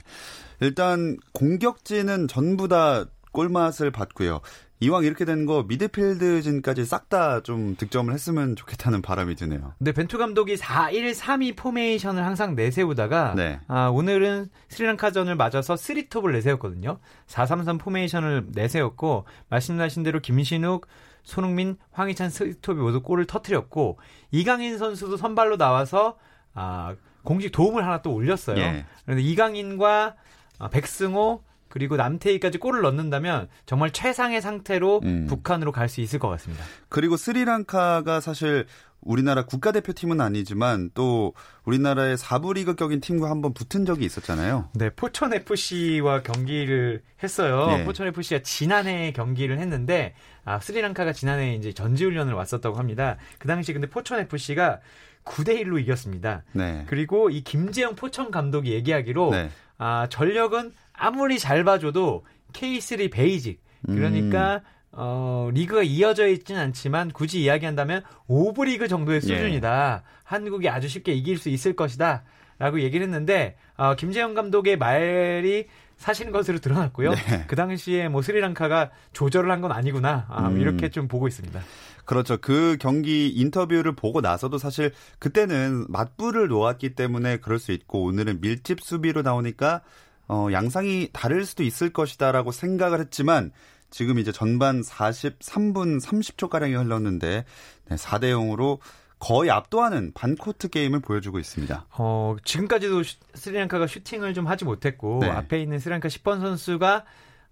일단 0.60 1.16
공격진은 1.32 2.28
전부 2.28 2.68
다 2.68 3.06
골맛을 3.32 3.92
봤고요. 3.92 4.42
이왕 4.84 5.04
이렇게 5.04 5.26
된 5.26 5.46
거 5.46 5.64
미드필드진까지 5.68 6.86
싹 6.86 7.08
다 7.10 7.42
좀 7.44 7.76
득점을 7.76 8.12
했으면 8.14 8.56
좋겠다는 8.56 9.02
바람이 9.02 9.36
드네요. 9.36 9.74
근데 9.78 9.92
벤투 9.92 10.18
감독이 10.18 10.56
4-1-3-2 10.56 11.56
포메이션을 11.56 12.26
항상 12.26 12.56
내세우다가 12.56 13.36
네. 13.36 13.60
아, 13.68 13.88
오늘은 13.90 14.48
스리랑카전을 14.70 15.36
맞아서 15.36 15.76
3톱을 15.76 16.32
내세웠거든요. 16.34 17.00
4-3-3 17.28 17.80
포메이션을 17.80 18.48
내세웠고 18.54 19.26
말씀하신 19.50 20.04
대로 20.04 20.20
김신욱, 20.20 20.88
손흥민, 21.24 21.78
황희찬 21.92 22.30
3톱이 22.30 22.76
모두 22.78 23.02
골을 23.02 23.26
터트렸고 23.26 24.00
이강인 24.32 24.78
선수도 24.80 25.16
선발로 25.18 25.58
나와서 25.58 26.18
아, 26.54 26.96
공식 27.24 27.52
도움을 27.52 27.86
하나 27.86 28.02
또 28.02 28.14
올렸어요. 28.14 28.58
예. 28.58 28.86
그런데 29.06 29.22
이강인과 29.24 30.16
아, 30.60 30.68
백승호 30.70 31.44
그리고 31.72 31.96
남태희까지 31.96 32.60
골을 32.60 32.82
넣는다면 32.82 33.48
정말 33.66 33.92
최상의 33.92 34.42
상태로 34.42 35.02
음. 35.04 35.26
북한으로 35.28 35.72
갈 35.72 35.88
수 35.92 36.00
있을 36.02 36.20
것 36.20 36.30
같습니다. 36.30 36.64
그리고 36.90 37.18
스리랑카가 37.18 38.20
사실 38.22 38.66
우리나라 39.02 39.46
국가대표팀은 39.46 40.22
아니지만 40.22 40.92
또 40.94 41.34
우리나라의 41.66 42.18
4부 42.18 42.54
리그 42.54 42.76
격인 42.76 43.02
팀과 43.02 43.30
한번 43.32 43.54
붙은 43.54 43.84
적이 43.84 44.06
있었잖아요. 44.06 44.70
네, 44.76 44.92
포천 44.92 45.34
FC와 45.34 46.22
경기를 46.22 47.02
했어요. 47.24 47.80
예. 47.80 47.84
포천 47.84 48.08
FC가 48.08 48.42
지난해 48.44 49.12
경기를 49.12 49.58
했는데 49.58 50.14
아, 50.46 50.60
스리랑카가 50.60 51.14
지난해 51.14 51.56
이제 51.56 51.74
전지 51.74 52.06
훈련을 52.06 52.34
왔었다고 52.36 52.78
합니다. 52.78 53.18
그 53.40 53.48
당시 53.48 53.74
근데 53.74 53.90
포천 53.90 54.20
FC가 54.20 54.80
9대 55.26 55.62
1로 55.64 55.80
이겼습니다. 55.82 56.44
네. 56.54 56.84
그리고 56.88 57.30
이 57.32 57.42
김재영 57.44 57.96
포천 57.96 58.30
감독이 58.32 58.72
얘기하기로 58.72 59.32
네. 59.32 59.50
아, 59.78 60.08
전력은 60.10 60.74
아무리 61.02 61.40
잘 61.40 61.64
봐줘도 61.64 62.24
K3 62.54 63.12
베이직 63.12 63.62
그러니까 63.86 64.56
음. 64.56 64.60
어, 64.94 65.50
리그가 65.54 65.84
이어져 65.84 66.28
있지는 66.28 66.62
않지만 66.62 67.12
굳이 67.12 67.42
이야기한다면 67.42 68.04
오부 68.28 68.64
리그 68.64 68.88
정도의 68.88 69.18
예. 69.18 69.22
수준이다. 69.22 70.04
한국이 70.24 70.70
아주 70.70 70.88
쉽게 70.88 71.14
이길 71.14 71.38
수 71.38 71.50
있을 71.50 71.76
것이다. 71.76 72.24
라고 72.60 72.80
얘기를 72.82 73.04
했는데 73.06 73.58
어, 73.78 73.96
김재영 73.96 74.36
감독의 74.36 74.78
말이 74.78 75.66
사실인 75.98 76.32
것으로 76.32 76.60
드러났고요. 76.60 77.12
네. 77.16 77.46
그 77.48 77.56
당시에 77.56 78.08
뭐 78.08 78.22
스리랑카가 78.22 78.92
조절을 79.14 79.50
한 79.50 79.62
건 79.62 79.72
아니구나. 79.72 80.28
아, 80.30 80.50
음. 80.50 80.60
이렇게 80.62 80.90
좀 80.90 81.08
보고 81.08 81.28
있습니다. 81.28 81.60
그렇죠. 82.06 82.38
그 82.42 82.78
경기 82.80 83.30
인터뷰를 83.30 83.96
보고 83.96 84.22
나서도 84.22 84.58
사실 84.60 84.92
그때는 85.20 85.86
맞불을 85.90 86.48
놓았기 86.50 86.94
때문에 86.96 87.38
그럴 87.38 87.58
수 87.58 87.72
있고 87.72 88.04
오늘은 88.04 88.42
밀집 88.42 88.82
수비로 88.82 89.22
나오니까 89.22 89.82
어, 90.28 90.48
양상이 90.52 91.10
다를 91.14 91.46
수도 91.46 91.64
있을 91.64 91.92
것이다라고 91.92 92.52
생각을 92.52 93.00
했지만 93.00 93.52
지금 93.90 94.20
이제 94.20 94.32
전반 94.32 94.82
43분 94.82 96.02
30초 96.02 96.50
가량이 96.50 96.74
흘렀는데 96.76 97.46
네, 97.90 97.96
4대 97.96 98.32
0으로 98.32 98.80
거의 99.20 99.52
압도하는 99.52 100.14
반코트 100.14 100.70
게임을 100.70 101.00
보여주고 101.02 101.38
있습니다. 101.40 101.86
어, 101.98 102.36
지금까지도 102.44 103.04
슈- 103.04 103.18
스리랑카가 103.36 103.86
슈팅을 103.88 104.34
좀 104.34 104.48
하지 104.48 104.66
못했고 104.66 105.20
네. 105.22 105.30
앞에 105.30 105.62
있는 105.62 105.78
스리랑카 105.80 106.08
10번 106.08 106.40
선수가 106.40 107.04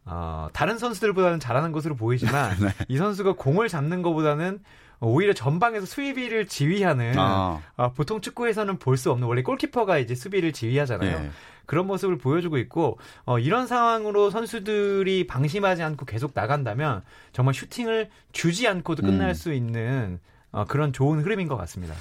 어, 0.06 0.48
다른 0.54 0.78
선수들보다는 0.80 1.40
잘하는 1.40 1.72
것으로 1.72 1.96
보이지만 1.96 2.58
네. 2.60 2.70
이 2.88 2.98
선수가 2.98 3.34
공을 3.34 3.68
잡는 3.68 4.02
것보다는 4.02 4.64
오히려 5.02 5.34
전방에서 5.34 5.86
수비를 5.86 6.46
지휘하는 6.48 7.14
아, 7.18 7.62
아, 7.78 7.90
보통 7.92 8.22
축구에서는 8.22 8.78
볼 8.80 8.98
수 8.98 9.12
없는 9.12 9.28
원래 9.28 9.42
골키퍼가 9.44 9.98
이제 9.98 10.14
수비를 10.14 10.52
지휘하잖아요. 10.52 11.26
예. 11.26 11.30
그런 11.66 11.88
모습을 11.88 12.18
보여주고 12.18 12.58
있고 12.58 12.98
어, 13.26 13.40
이런 13.40 13.68
상황으로 13.68 14.30
선수들이 14.32 15.28
방심하지 15.28 15.84
않고 15.84 16.06
계속 16.06 16.32
나간다면 16.34 17.04
정말 17.32 17.54
슈팅을 17.54 18.10
주지 18.32 18.68
않고도 18.68 19.04
끝날 19.04 19.30
음. 19.30 19.34
수 19.34 19.54
있는 19.54 20.20
어, 20.52 20.66
그런 20.66 20.92
좋은 20.92 21.22
흐름인 21.22 21.48
것 21.48 21.56
같습니다. 21.58 21.94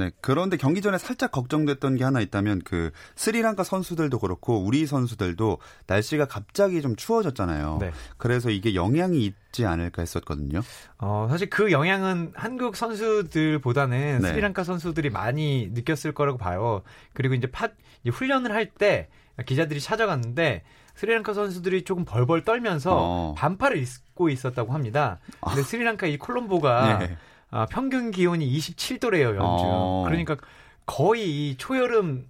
네. 0.00 0.10
그런데 0.20 0.56
경기 0.56 0.80
전에 0.80 0.98
살짝 0.98 1.30
걱정됐던 1.30 1.96
게 1.96 2.04
하나 2.04 2.20
있다면 2.20 2.62
그 2.64 2.90
스리랑카 3.16 3.62
선수들도 3.64 4.18
그렇고 4.18 4.58
우리 4.64 4.86
선수들도 4.86 5.58
날씨가 5.86 6.26
갑자기 6.26 6.80
좀 6.82 6.96
추워졌잖아요. 6.96 7.78
네. 7.80 7.92
그래서 8.16 8.50
이게 8.50 8.74
영향이 8.74 9.24
있지 9.24 9.66
않을까 9.66 10.02
했었거든요. 10.02 10.62
어, 10.98 11.26
사실 11.30 11.50
그 11.50 11.70
영향은 11.70 12.32
한국 12.34 12.76
선수들보다는 12.76 14.20
네. 14.22 14.28
스리랑카 14.28 14.64
선수들이 14.64 15.10
많이 15.10 15.68
느꼈을 15.72 16.12
거라고 16.12 16.38
봐요. 16.38 16.82
그리고 17.12 17.34
이제 17.34 17.50
파, 17.50 17.68
이제 18.02 18.10
훈련을 18.10 18.52
할 18.52 18.70
때 18.78 19.08
기자들이 19.46 19.80
찾아갔는데 19.80 20.62
스리랑카 20.94 21.32
선수들이 21.34 21.84
조금 21.84 22.04
벌벌 22.04 22.44
떨면서 22.44 22.94
어. 22.94 23.34
반팔을 23.36 23.78
입고 23.78 24.28
있었다고 24.28 24.72
합니다. 24.72 25.18
근데 25.40 25.62
스리랑카 25.62 26.06
이 26.06 26.18
콜롬보가 26.18 26.98
예. 27.02 27.16
아, 27.50 27.66
평균 27.66 28.10
기온이 28.10 28.48
27도래요, 28.58 29.28
연중. 29.28 29.42
어. 29.42 30.04
그러니까 30.06 30.36
거의 30.86 31.50
이 31.50 31.56
초여름 31.56 32.26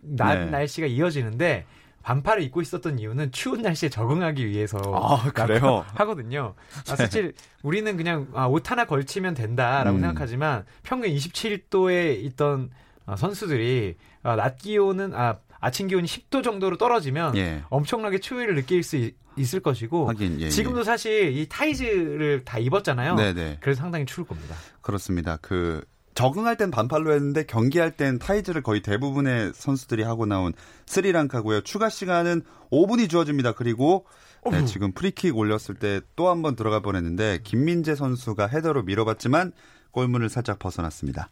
낮 0.00 0.36
네. 0.36 0.50
날씨가 0.50 0.86
이어지는데 0.86 1.66
반팔을 2.02 2.42
입고 2.44 2.62
있었던 2.62 3.00
이유는 3.00 3.32
추운 3.32 3.62
날씨에 3.62 3.88
적응하기 3.88 4.46
위해서 4.46 4.78
아, 4.94 5.28
그래요? 5.32 5.84
하거든요. 5.94 6.54
아, 6.88 6.96
사실 6.96 7.34
우리는 7.64 7.96
그냥 7.96 8.28
아, 8.32 8.46
옷 8.46 8.70
하나 8.70 8.84
걸치면 8.84 9.34
된다라고 9.34 9.96
음. 9.98 10.02
생각하지만 10.02 10.64
평균 10.84 11.10
27도에 11.10 12.22
있던 12.26 12.70
아, 13.06 13.16
선수들이 13.16 13.96
아, 14.22 14.36
낮 14.36 14.56
기온은 14.58 15.14
아, 15.14 15.38
아침 15.66 15.88
기온이 15.88 16.06
10도 16.06 16.44
정도로 16.44 16.78
떨어지면 16.78 17.36
예. 17.36 17.64
엄청나게 17.70 18.20
추위를 18.20 18.54
느낄 18.54 18.82
수 18.84 18.96
있, 18.96 19.14
을 19.54 19.60
것이고 19.60 20.08
하긴 20.08 20.40
예, 20.40 20.48
지금도 20.48 20.82
사실 20.84 21.36
이 21.36 21.46
타이즈를 21.48 22.44
다 22.44 22.58
입었잖아요. 22.58 23.16
예. 23.18 23.32
네네 23.34 23.58
그래서 23.60 23.80
상당히 23.82 24.06
추울 24.06 24.26
겁니다. 24.26 24.54
그렇습니다. 24.80 25.38
그 25.42 25.84
적응할 26.14 26.56
땐 26.56 26.70
반팔로 26.70 27.12
했는데 27.12 27.44
경기할 27.44 27.90
땐 27.96 28.18
타이즈를 28.18 28.62
거의 28.62 28.80
대부분의 28.80 29.52
선수들이 29.54 30.04
하고 30.04 30.24
나온 30.24 30.52
스리랑카고요. 30.86 31.62
추가 31.62 31.88
시간은 31.90 32.42
5분이 32.70 33.10
주어집니다. 33.10 33.52
그리고 33.52 34.06
네, 34.50 34.64
지금 34.64 34.92
프리킥 34.92 35.36
올렸을 35.36 35.74
때 35.80 36.00
또 36.14 36.28
한 36.30 36.40
번 36.42 36.54
들어갈 36.54 36.80
뻔했는데 36.80 37.40
김민재 37.42 37.96
선수가 37.96 38.46
헤더로 38.46 38.84
밀어봤지만 38.84 39.52
골문을 39.90 40.28
살짝 40.28 40.58
벗어났습니다. 40.60 41.28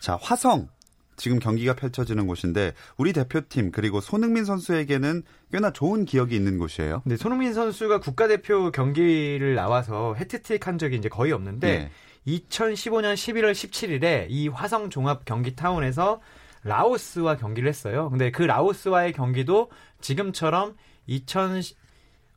자 0.00 0.18
화성 0.20 0.68
지금 1.16 1.38
경기가 1.38 1.74
펼쳐지는 1.74 2.26
곳인데 2.26 2.72
우리 2.96 3.12
대표팀 3.12 3.70
그리고 3.72 4.00
손흥민 4.00 4.44
선수에게는 4.44 5.22
꽤나 5.52 5.72
좋은 5.72 6.04
기억이 6.04 6.34
있는 6.34 6.58
곳이에요. 6.58 7.02
근데 7.02 7.16
손흥민 7.16 7.54
선수가 7.54 8.00
국가대표 8.00 8.70
경기를 8.70 9.54
나와서 9.54 10.14
해트트릭 10.14 10.66
한 10.66 10.78
적이 10.78 10.96
이제 10.96 11.08
거의 11.08 11.32
없는데 11.32 11.68
예. 11.68 11.90
2015년 12.26 13.14
11월 13.14 13.52
17일에 13.52 14.26
이 14.28 14.48
화성 14.48 14.90
종합 14.90 15.24
경기 15.24 15.54
타운에서 15.56 16.20
라오스와 16.64 17.36
경기를 17.36 17.68
했어요. 17.68 18.08
근데 18.10 18.30
그 18.30 18.42
라오스와의 18.42 19.12
경기도 19.12 19.70
지금처럼 20.00 20.76
2000 21.06 21.62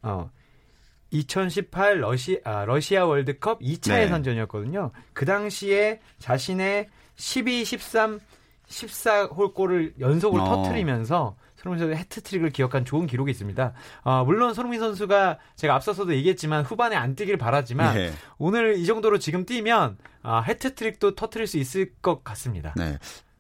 어 0.02 0.30
2018 1.12 2.02
러시 2.02 2.42
아, 2.44 2.66
러시아 2.66 3.06
월드컵 3.06 3.60
2차 3.62 3.94
네. 3.94 4.04
예선전이었거든요. 4.04 4.92
그 5.14 5.26
당시에 5.26 6.00
자신의 6.20 6.88
12, 7.16 7.64
13, 7.64 8.20
14홀 8.68 9.54
골을 9.54 9.94
연속으로 10.00 10.44
어. 10.44 10.46
터트리면서 10.46 11.36
손흥민 11.56 11.80
선수의 11.80 11.98
해트트릭을 11.98 12.52
기억한 12.52 12.86
좋은 12.86 13.08
기록이 13.08 13.32
있습니다. 13.32 13.74
아, 14.04 14.24
물론 14.24 14.54
손흥민 14.54 14.80
선수가 14.80 15.40
제가 15.56 15.76
앞서서도 15.76 16.14
얘기했지만 16.16 16.64
후반에 16.64 16.96
안 16.96 17.16
뛰길 17.16 17.38
바라지만 17.38 17.96
예. 17.98 18.14
오늘 18.38 18.78
이 18.78 18.86
정도로 18.86 19.18
지금 19.18 19.46
뛰면 19.46 19.98
아, 20.22 20.42
해트트릭도 20.42 21.16
터트릴 21.16 21.48
수 21.48 21.58
있을 21.58 21.94
것 22.02 22.24
같습니다. 22.24 22.74
네. 22.78 22.98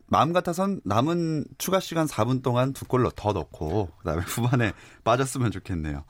마음 0.07 0.33
같아선 0.33 0.81
남은 0.83 1.45
추가 1.57 1.79
시간 1.79 2.05
4분 2.05 2.43
동안 2.43 2.73
두골더 2.73 3.33
넣고 3.33 3.89
그다음에 3.97 4.21
후반에 4.21 4.73
빠졌으면 5.03 5.51
좋겠네요. 5.51 6.03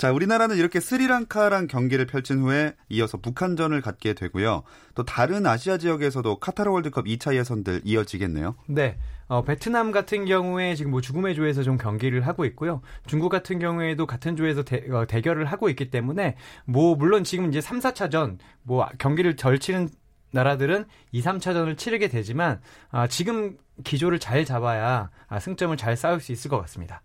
자, 0.00 0.12
우리나라는 0.12 0.56
이렇게 0.56 0.80
스리랑카랑 0.80 1.66
경기를 1.66 2.06
펼친 2.06 2.40
후에 2.40 2.74
이어서 2.88 3.18
북한전을 3.18 3.82
갖게 3.82 4.14
되고요. 4.14 4.62
또 4.94 5.04
다른 5.04 5.44
아시아 5.44 5.76
지역에서도 5.76 6.36
카타르 6.36 6.70
월드컵 6.70 7.04
2차 7.04 7.36
예선들 7.36 7.82
이어지겠네요. 7.84 8.54
네. 8.66 8.96
어, 9.28 9.44
베트남 9.44 9.92
같은 9.92 10.24
경우에 10.24 10.74
지금 10.74 10.92
뭐 10.92 11.02
죽음의 11.02 11.34
조에서 11.34 11.62
좀 11.62 11.76
경기를 11.76 12.26
하고 12.26 12.46
있고요. 12.46 12.80
중국 13.06 13.28
같은 13.28 13.58
경우에도 13.58 14.06
같은 14.06 14.36
조에서 14.36 14.62
대, 14.62 14.90
어, 14.90 15.06
대결을 15.06 15.44
하고 15.44 15.68
있기 15.68 15.90
때문에 15.90 16.36
뭐 16.64 16.94
물론 16.94 17.22
지금 17.22 17.50
이제 17.50 17.60
3, 17.60 17.80
4차전 17.80 18.38
뭐 18.62 18.88
경기를 18.96 19.36
절치는 19.36 19.90
나라들은 20.32 20.86
2, 21.12 21.20
3차전을 21.20 21.76
치르게 21.76 22.08
되지만 22.08 22.62
아, 22.90 23.06
지금 23.06 23.58
기조를 23.84 24.18
잘 24.18 24.46
잡아야 24.46 25.10
아, 25.28 25.38
승점을 25.40 25.76
잘 25.76 25.94
쌓을 25.94 26.20
수 26.20 26.32
있을 26.32 26.50
것 26.50 26.58
같습니다. 26.58 27.02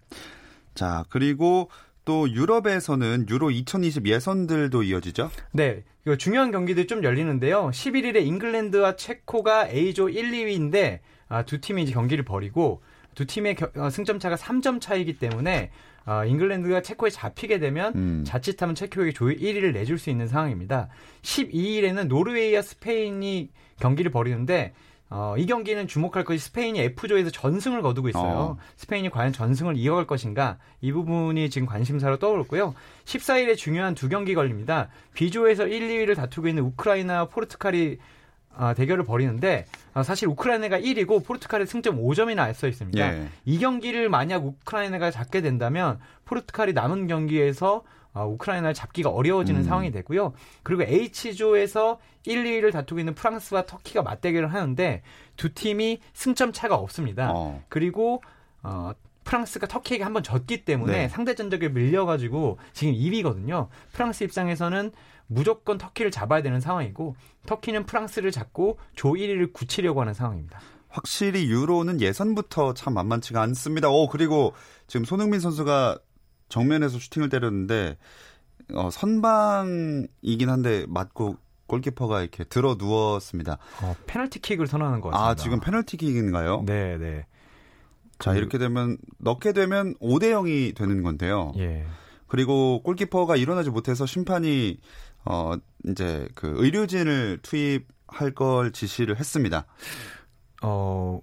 자, 0.76 1.04
그리고 1.10 1.70
또 2.06 2.32
유럽에서는 2.32 3.26
유로 3.30 3.52
2020 3.52 4.08
예선들도 4.08 4.84
이어지죠. 4.84 5.30
네, 5.52 5.84
중요한 6.20 6.52
경기들 6.52 6.88
좀 6.88 7.04
열리는데요. 7.04 7.72
11일에 7.72 8.26
잉글랜드와 8.26 8.96
체코가 8.96 9.70
A조 9.70 10.10
1, 10.10 10.32
2위인데 10.32 11.00
아, 11.28 11.44
두 11.44 11.60
팀이 11.60 11.84
이제 11.84 11.92
경기를 11.92 12.24
벌이고 12.24 12.82
두 13.16 13.26
팀의 13.26 13.56
겨, 13.56 13.72
어, 13.76 13.90
승점 13.90 14.20
차가 14.20 14.36
3점 14.36 14.80
차이기 14.80 15.18
때문에 15.18 15.72
어, 16.06 16.24
잉글랜드가 16.26 16.82
체코에 16.82 17.10
잡히게 17.10 17.58
되면 17.58 17.94
음. 17.96 18.24
자칫하면 18.26 18.76
체코에게 18.76 19.12
조이 19.12 19.36
1위를 19.38 19.74
내줄 19.74 19.98
수 19.98 20.12
있는 20.12 20.28
상황입니다. 20.28 20.90
12일에는 21.24 22.08
노르웨이와 22.08 22.62
스페인이 22.62 23.50
경기를 23.80 24.12
벌이는데 24.12 24.74
어, 25.10 25.36
이 25.38 25.46
경기는 25.46 25.88
주목할 25.88 26.24
것이 26.24 26.40
스페인이 26.40 26.80
F조에서 26.80 27.30
전승을 27.30 27.82
거두고 27.82 28.10
있어요. 28.10 28.34
어. 28.34 28.58
스페인이 28.76 29.10
과연 29.10 29.34
전승을 29.34 29.78
이어갈 29.78 30.08
것인가 30.08 30.58
이 30.82 30.92
부분이 30.92 31.50
지금 31.50 31.68
관심사로 31.68 32.18
떠오르고요. 32.18 32.74
14일에 33.06 33.56
중요한 33.56 33.94
두 33.94 34.10
경기 34.10 34.34
걸립니다. 34.34 34.90
B조에서 35.14 35.68
1, 35.68 35.88
2위를 35.88 36.16
다투고 36.16 36.48
있는 36.48 36.64
우크라이나와 36.64 37.26
포르투갈이 37.26 37.98
아, 38.58 38.74
대결을 38.74 39.04
벌이는데 39.04 39.66
아, 39.94 40.02
사실 40.02 40.28
우크라이나가 40.28 40.80
1위고 40.80 41.26
포르투갈의 41.26 41.68
승점 41.68 41.98
5점이나 42.02 42.40
앞서 42.50 42.68
있습니다. 42.68 43.00
예. 43.00 43.28
이 43.44 43.60
경기를 43.60 44.10
만약 44.10 44.46
우크라이나가 44.46 45.12
잡게 45.12 45.42
된다면 45.42 46.00
포르투갈이 46.24 46.74
남은 46.74 47.08
경기에서 47.08 47.76
어, 47.78 47.84
우크라이나를 48.24 48.74
잡기가 48.74 49.10
어려워지는 49.10 49.62
음. 49.62 49.64
상황이 49.66 49.92
되고요. 49.92 50.34
그리고 50.64 50.84
H조에서 50.84 52.00
1, 52.26 52.44
2위를 52.44 52.72
다투고 52.72 53.00
있는 53.00 53.14
프랑스와 53.14 53.66
터키가 53.66 54.02
맞대결을 54.04 54.54
하는데 54.54 55.02
두 55.36 55.54
팀이 55.54 56.00
승점 56.14 56.54
차가 56.54 56.76
없습니다. 56.76 57.32
어. 57.34 57.62
그리고 57.68 58.24
어, 58.64 58.94
프랑스가 59.26 59.68
터키에게 59.68 60.04
한번 60.04 60.24
졌기 60.24 60.64
때문에 60.66 60.94
네. 60.94 61.08
상대 61.10 61.36
전적에 61.36 61.70
밀려가지고 61.70 62.58
지금 62.74 62.94
2위거든요. 62.94 63.68
프랑스 63.92 64.24
입장에서는 64.24 64.92
무조건 65.28 65.78
터키를 65.78 66.12
잡아야 66.12 66.42
되는 66.42 66.62
상황이고 66.62 67.16
터키는 67.46 67.86
프랑스를 67.86 68.32
잡고 68.32 68.78
조 68.96 69.14
1위를 69.14 69.52
굳히려고 69.52 70.02
하는 70.02 70.14
상황입니다. 70.14 70.60
확실히 70.88 71.48
유로는 71.50 72.00
예선부터 72.00 72.74
참 72.74 72.94
만만치가 72.94 73.42
않습니다. 73.42 73.90
오 73.90 74.08
그리고 74.08 74.54
지금 74.88 75.06
손흥민 75.06 75.40
선수가 75.42 75.98
정면에서 76.60 77.00
슈팅을 77.00 77.28
때렸는데 77.28 77.98
어, 78.74 78.90
선방이긴 78.90 80.50
한데 80.50 80.86
맞고 80.88 81.36
골키퍼가 81.68 82.22
이렇게 82.22 82.46
들어 82.46 82.76
누웠습니다. 82.80 83.58
어, 83.82 83.94
페널티킥을 84.08 84.66
선언하는 84.68 85.02
것 85.02 85.10
같습니다. 85.10 85.30
아 85.32 85.36
지금 85.36 85.60
페널티킥인가요? 85.60 86.64
네, 86.66 86.98
네. 86.98 87.26
자 88.20 88.32
그- 88.32 88.38
이렇게 88.38 88.58
되면 88.58 88.98
넣게 89.18 89.52
되면 89.52 89.96
5대 89.96 90.32
0이 90.32 90.74
되는 90.76 91.04
건데요. 91.04 91.52
예. 91.58 91.86
그리고 92.28 92.82
골키퍼가 92.84 93.36
일어나지 93.36 93.70
못해서 93.70 94.06
심판이 94.06 94.78
어 95.26 95.56
이제 95.90 96.28
그 96.36 96.54
의료진을 96.56 97.40
투입할 97.42 98.32
걸 98.34 98.72
지시를 98.72 99.18
했습니다. 99.20 99.66
어, 100.62 101.20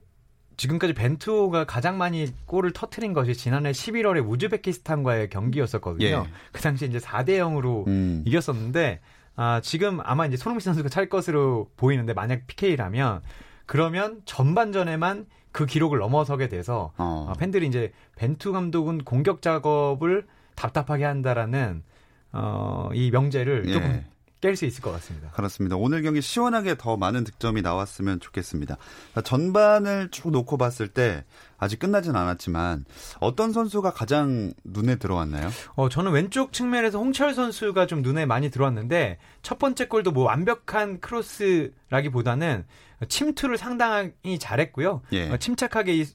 지금까지 0.62 0.92
벤투호가 0.92 1.64
가장 1.64 1.98
많이 1.98 2.33
골을 2.46 2.72
터트린 2.72 3.12
것이 3.12 3.35
지난해 3.35 3.72
11월에 3.72 4.25
우즈베키스탄과의 4.25 5.29
경기였었거든요. 5.29 6.07
예. 6.07 6.22
그 6.53 6.62
당시 6.62 6.87
이제 6.87 6.98
4대 6.98 7.38
0으로 7.38 7.85
음. 7.88 8.22
이겼었는데 8.25 9.01
아, 9.35 9.61
지금 9.61 9.98
아마 10.05 10.25
이제 10.27 10.37
손흥민 10.37 10.61
선수가 10.61 10.88
찰 10.88 11.09
것으로 11.09 11.68
보이는데 11.77 12.12
만약 12.12 12.46
PK라면 12.46 13.22
그러면 13.66 14.22
전반전에만 14.25 15.27
그 15.51 15.66
기록을 15.66 15.98
넘어서게 15.98 16.48
돼서 16.48 16.92
어. 16.96 17.27
아, 17.29 17.33
팬들이 17.35 17.66
이제 17.66 17.92
벤투 18.14 18.53
감독은 18.53 18.98
공격 19.03 19.42
작업을 19.42 20.27
답답하게 20.55 21.05
한다라는 21.05 21.83
어, 22.31 22.88
이 22.94 23.11
명제를 23.11 23.64
예. 23.66 23.72
조금 23.72 24.05
깰 24.42 24.57
수 24.57 24.66
있을 24.66 24.83
것 24.83 24.90
같습니다. 24.92 25.31
그렇습니다. 25.31 25.76
오늘 25.76 26.02
경기 26.02 26.20
시원하게 26.20 26.76
더 26.76 26.96
많은 26.96 27.24
득점이 27.24 27.62
나왔으면 27.62 28.20
좋겠습니다. 28.20 28.76
자, 29.14 29.20
전반을 29.22 30.11
쭉 30.11 30.31
놓고 30.33 30.59
봤을 30.59 30.88
때 30.88 31.24
아직 31.59 31.78
끝나진 31.78 32.16
않았지만 32.16 32.85
어떤 33.20 33.52
선수가 33.52 33.92
가장 33.92 34.52
눈에 34.64 34.96
들어왔나요? 34.96 35.48
어, 35.76 35.88
저는 35.88 36.11
왼쪽 36.11 36.52
측면에서 36.52 36.98
홍철 36.98 37.35
선수가 37.35 37.87
좀 37.87 38.02
눈에 38.02 38.26
많이 38.26 38.50
들어왔는데 38.50 39.18
첫 39.42 39.59
번째 39.61 39.87
골도 39.87 40.11
뭐 40.11 40.24
완벽한 40.24 41.00
크로스라기보다는 41.00 42.66
침투를 43.09 43.57
상당히 43.57 44.38
잘했고요. 44.40 45.02
예. 45.12 45.31
어, 45.31 45.37
침착하게 45.37 45.94
이, 45.98 46.07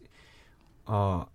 어, 0.86 1.26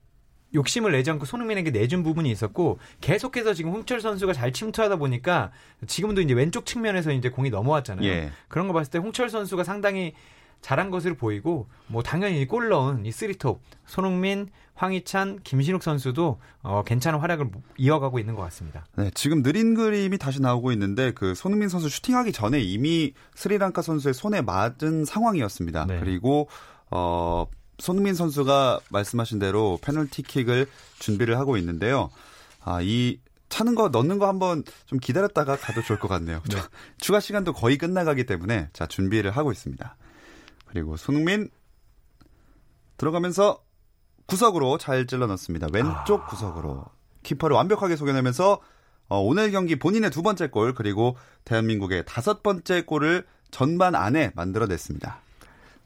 욕심을 0.54 0.92
내지 0.92 1.10
않고 1.10 1.24
손흥민에게 1.24 1.70
내준 1.70 2.02
부분이 2.02 2.30
있었고 2.30 2.78
계속해서 3.00 3.54
지금 3.54 3.72
홍철 3.72 4.00
선수가 4.00 4.32
잘 4.32 4.52
침투하다 4.52 4.96
보니까 4.96 5.50
지금도 5.86 6.20
이제 6.20 6.34
왼쪽 6.34 6.66
측면에서 6.66 7.12
이제 7.12 7.30
공이 7.30 7.50
넘어왔잖아요. 7.50 8.06
예. 8.06 8.30
그런 8.48 8.68
거 8.68 8.74
봤을 8.74 8.90
때 8.90 8.98
홍철 8.98 9.30
선수가 9.30 9.64
상당히 9.64 10.14
잘한 10.62 10.90
것으로 10.90 11.16
보이고 11.16 11.68
뭐 11.88 12.02
당연히 12.02 12.46
골 12.46 12.68
넣은 12.68 13.04
이 13.04 13.10
쓰리톱 13.10 13.60
손흥민, 13.84 14.48
황희찬, 14.74 15.40
김신욱 15.42 15.82
선수도 15.82 16.40
어, 16.62 16.82
괜찮은 16.84 17.18
활약을 17.18 17.50
이어가고 17.76 18.18
있는 18.18 18.34
것 18.34 18.42
같습니다. 18.42 18.86
네, 18.96 19.10
지금 19.14 19.42
느린 19.42 19.74
그림이 19.74 20.18
다시 20.18 20.40
나오고 20.40 20.72
있는데 20.72 21.12
그 21.12 21.34
손흥민 21.34 21.68
선수 21.68 21.88
슈팅하기 21.88 22.32
전에 22.32 22.60
이미 22.60 23.12
스리랑카 23.34 23.82
선수의 23.82 24.14
손에 24.14 24.40
맞은 24.40 25.04
상황이었습니다. 25.04 25.86
네. 25.86 26.00
그리고 26.00 26.48
어 26.90 27.46
손흥민 27.82 28.14
선수가 28.14 28.78
말씀하신 28.90 29.40
대로 29.40 29.76
페널티킥을 29.82 30.66
준비를 31.00 31.36
하고 31.36 31.56
있는데요. 31.56 32.10
아, 32.60 32.80
이 32.80 33.18
차는 33.48 33.74
거 33.74 33.88
넣는 33.88 34.20
거 34.20 34.28
한번 34.28 34.62
좀 34.86 35.00
기다렸다가 35.00 35.56
가도 35.56 35.82
좋을 35.82 35.98
것 35.98 36.06
같네요. 36.06 36.40
추가 36.98 37.18
시간도 37.18 37.52
거의 37.52 37.78
끝나가기 37.78 38.24
때문에 38.24 38.68
자 38.72 38.86
준비를 38.86 39.32
하고 39.32 39.50
있습니다. 39.50 39.96
그리고 40.66 40.96
손흥민 40.96 41.50
들어가면서 42.98 43.60
구석으로 44.26 44.78
잘 44.78 45.08
찔러 45.08 45.26
넣습니다. 45.26 45.66
왼쪽 45.72 46.28
구석으로 46.28 46.84
키퍼를 47.24 47.56
완벽하게 47.56 47.96
속여내면서 47.96 48.60
어, 49.08 49.18
오늘 49.18 49.50
경기 49.50 49.76
본인의 49.76 50.12
두 50.12 50.22
번째 50.22 50.46
골 50.50 50.72
그리고 50.72 51.16
대한민국의 51.44 52.04
다섯 52.06 52.44
번째 52.44 52.82
골을 52.82 53.26
전반 53.50 53.96
안에 53.96 54.30
만들어냈습니다. 54.36 55.31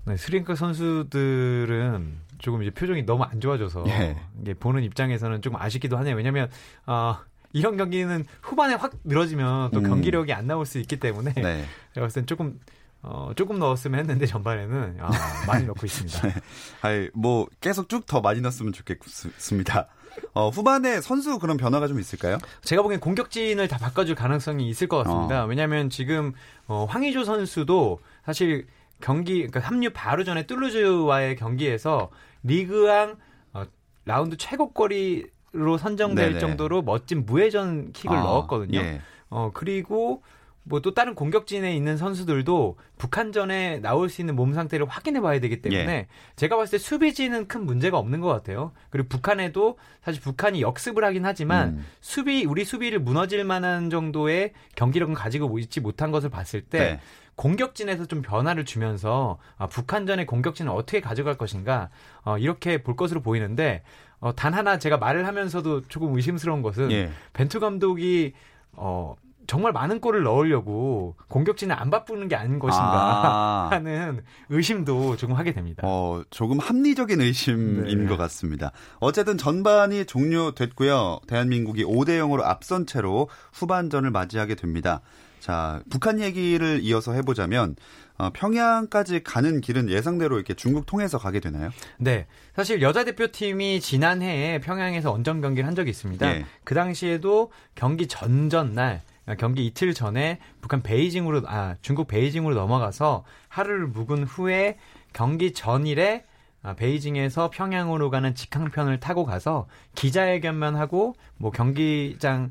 네, 0.06 0.16
스리랑카 0.16 0.54
선수들은 0.54 2.18
조금 2.38 2.62
이제 2.62 2.70
표정이 2.70 3.04
너무 3.04 3.24
안 3.24 3.40
좋아져서 3.40 3.84
예. 3.88 4.16
이게 4.40 4.54
보는 4.54 4.82
입장에서는 4.84 5.42
조금 5.42 5.60
아쉽기도 5.60 5.96
하네요. 5.98 6.14
왜냐하면 6.14 6.48
아 6.84 7.24
이런 7.52 7.76
경기는 7.76 8.24
후반에 8.42 8.74
확 8.74 8.92
늘어지면 9.04 9.72
또 9.72 9.80
음. 9.80 9.88
경기력이 9.88 10.32
안 10.32 10.46
나올 10.46 10.64
수 10.66 10.78
있기 10.78 11.00
때문에 11.00 11.32
네. 11.34 11.64
제가 11.94 12.06
봤을 12.06 12.22
땐 12.22 12.26
조금 12.26 12.60
어, 13.02 13.32
조금 13.36 13.58
넣었으면 13.58 14.00
했는데 14.00 14.26
전반에는 14.26 14.98
아, 15.00 15.10
많이 15.46 15.64
넣고 15.66 15.84
있습니다. 15.86 16.40
아이, 16.82 17.08
뭐 17.14 17.46
계속 17.60 17.88
쭉 17.88 18.06
더 18.06 18.20
많이 18.20 18.40
넣었으면 18.40 18.72
좋겠습니다. 18.72 19.88
어, 20.34 20.48
후반에 20.48 21.00
선수 21.00 21.38
그런 21.38 21.56
변화가 21.56 21.88
좀 21.88 21.98
있을까요? 22.00 22.38
제가 22.62 22.82
보기엔 22.82 23.00
공격진을 23.00 23.68
다 23.68 23.76
바꿔줄 23.78 24.14
가능성이 24.14 24.68
있을 24.68 24.88
것 24.88 25.02
같습니다. 25.04 25.44
왜냐하면 25.44 25.90
지금 25.90 26.32
어, 26.66 26.86
황의조 26.88 27.24
선수도 27.24 28.00
사실 28.24 28.66
경기 29.00 29.46
그러니까 29.46 29.60
합류 29.60 29.90
바로 29.92 30.24
전에 30.24 30.46
뚜루즈와의 30.46 31.36
경기에서 31.36 32.10
리그왕 32.42 33.16
어, 33.52 33.64
라운드 34.04 34.36
최고거리로 34.36 35.78
선정될 35.78 36.28
네네. 36.28 36.38
정도로 36.38 36.82
멋진 36.82 37.26
무회전 37.26 37.92
킥을 37.92 38.16
아, 38.16 38.22
넣었거든요. 38.22 38.78
예. 38.78 39.00
어 39.28 39.50
그리고 39.52 40.22
뭐 40.68 40.80
또 40.86 40.94
다른 40.94 41.14
공격진에 41.16 41.74
있는 41.74 41.96
선수들도 41.96 42.76
북한전에 42.98 43.80
나올 43.80 44.08
수 44.08 44.20
있는 44.20 44.36
몸 44.36 44.52
상태를 44.52 44.86
확인해 44.86 45.20
봐야 45.20 45.40
되기 45.40 45.60
때문에 45.60 45.92
예. 45.92 46.06
제가 46.36 46.56
봤을 46.56 46.78
때 46.78 46.84
수비진은 46.84 47.48
큰 47.48 47.66
문제가 47.66 47.98
없는 47.98 48.20
것 48.20 48.28
같아요. 48.28 48.70
그리고 48.90 49.08
북한에도 49.08 49.78
사실 50.02 50.20
북한이 50.22 50.62
역습을 50.62 51.04
하긴 51.04 51.24
하지만 51.24 51.68
음. 51.70 51.86
수비 52.00 52.44
우리 52.44 52.64
수비를 52.64 53.00
무너질 53.00 53.42
만한 53.42 53.90
정도의 53.90 54.52
경기력은 54.76 55.14
가지고 55.14 55.58
있지 55.58 55.80
못한 55.80 56.12
것을 56.12 56.30
봤을 56.30 56.60
때 56.60 56.78
네. 56.78 57.00
공격진에서 57.34 58.06
좀 58.06 58.22
변화를 58.22 58.64
주면서 58.64 59.38
아, 59.58 59.66
북한전의 59.66 60.26
공격진을 60.26 60.70
어떻게 60.70 61.00
가져갈 61.00 61.36
것인가 61.36 61.90
어, 62.24 62.38
이렇게 62.38 62.82
볼 62.82 62.94
것으로 62.94 63.22
보이는데 63.22 63.82
어, 64.20 64.34
단 64.34 64.54
하나 64.54 64.78
제가 64.78 64.98
말을 64.98 65.26
하면서도 65.26 65.88
조금 65.88 66.14
의심스러운 66.14 66.62
것은 66.62 66.92
예. 66.92 67.10
벤투 67.32 67.58
감독이 67.58 68.34
어, 68.72 69.16
정말 69.46 69.72
많은 69.72 70.00
골을 70.00 70.22
넣으려고 70.22 71.16
공격진을 71.28 71.74
안 71.78 71.90
바꾸는 71.90 72.28
게 72.28 72.36
아닌 72.36 72.58
것인가 72.58 72.86
아. 72.86 73.68
하는 73.72 74.22
의심도 74.48 75.16
조금 75.16 75.36
하게 75.36 75.52
됩니다. 75.52 75.82
어, 75.84 76.22
조금 76.30 76.58
합리적인 76.58 77.20
의심인 77.20 77.84
네. 77.84 78.06
것 78.06 78.16
같습니다. 78.16 78.72
어쨌든 78.98 79.38
전반이 79.38 80.06
종료됐고요. 80.06 81.20
대한민국이 81.26 81.84
5대 81.84 82.18
0으로 82.18 82.42
앞선 82.42 82.86
채로 82.86 83.28
후반전을 83.52 84.10
맞이하게 84.10 84.54
됩니다. 84.54 85.00
자, 85.40 85.80
북한 85.90 86.20
얘기를 86.20 86.80
이어서 86.82 87.12
해보자면 87.12 87.76
어, 88.18 88.30
평양까지 88.30 89.22
가는 89.22 89.60
길은 89.60 89.90
예상대로 89.90 90.36
이렇게 90.36 90.54
중국 90.54 90.86
통해서 90.86 91.18
가게 91.18 91.38
되나요? 91.38 91.70
네. 91.98 92.26
사실 92.54 92.80
여자 92.80 93.04
대표팀이 93.04 93.80
지난해에 93.80 94.60
평양에서 94.60 95.10
원정 95.10 95.42
경기를 95.42 95.66
한 95.66 95.74
적이 95.74 95.90
있습니다. 95.90 96.26
예. 96.34 96.46
그 96.64 96.74
당시에도 96.74 97.52
경기 97.74 98.06
전전 98.06 98.72
날 98.72 99.02
경기 99.34 99.66
이틀 99.66 99.92
전에 99.92 100.38
북한 100.60 100.82
베이징으로 100.82 101.42
아 101.46 101.74
중국 101.82 102.06
베이징으로 102.06 102.54
넘어가서 102.54 103.24
하루를 103.48 103.88
묵은 103.88 104.24
후에 104.24 104.78
경기 105.12 105.52
전일에 105.52 106.24
아, 106.62 106.74
베이징에서 106.74 107.50
평양으로 107.50 108.10
가는 108.10 108.34
직항편을 108.34 108.98
타고 109.00 109.24
가서 109.24 109.68
기자회견만 109.94 110.76
하고 110.76 111.14
뭐 111.36 111.50
경기장 111.50 112.50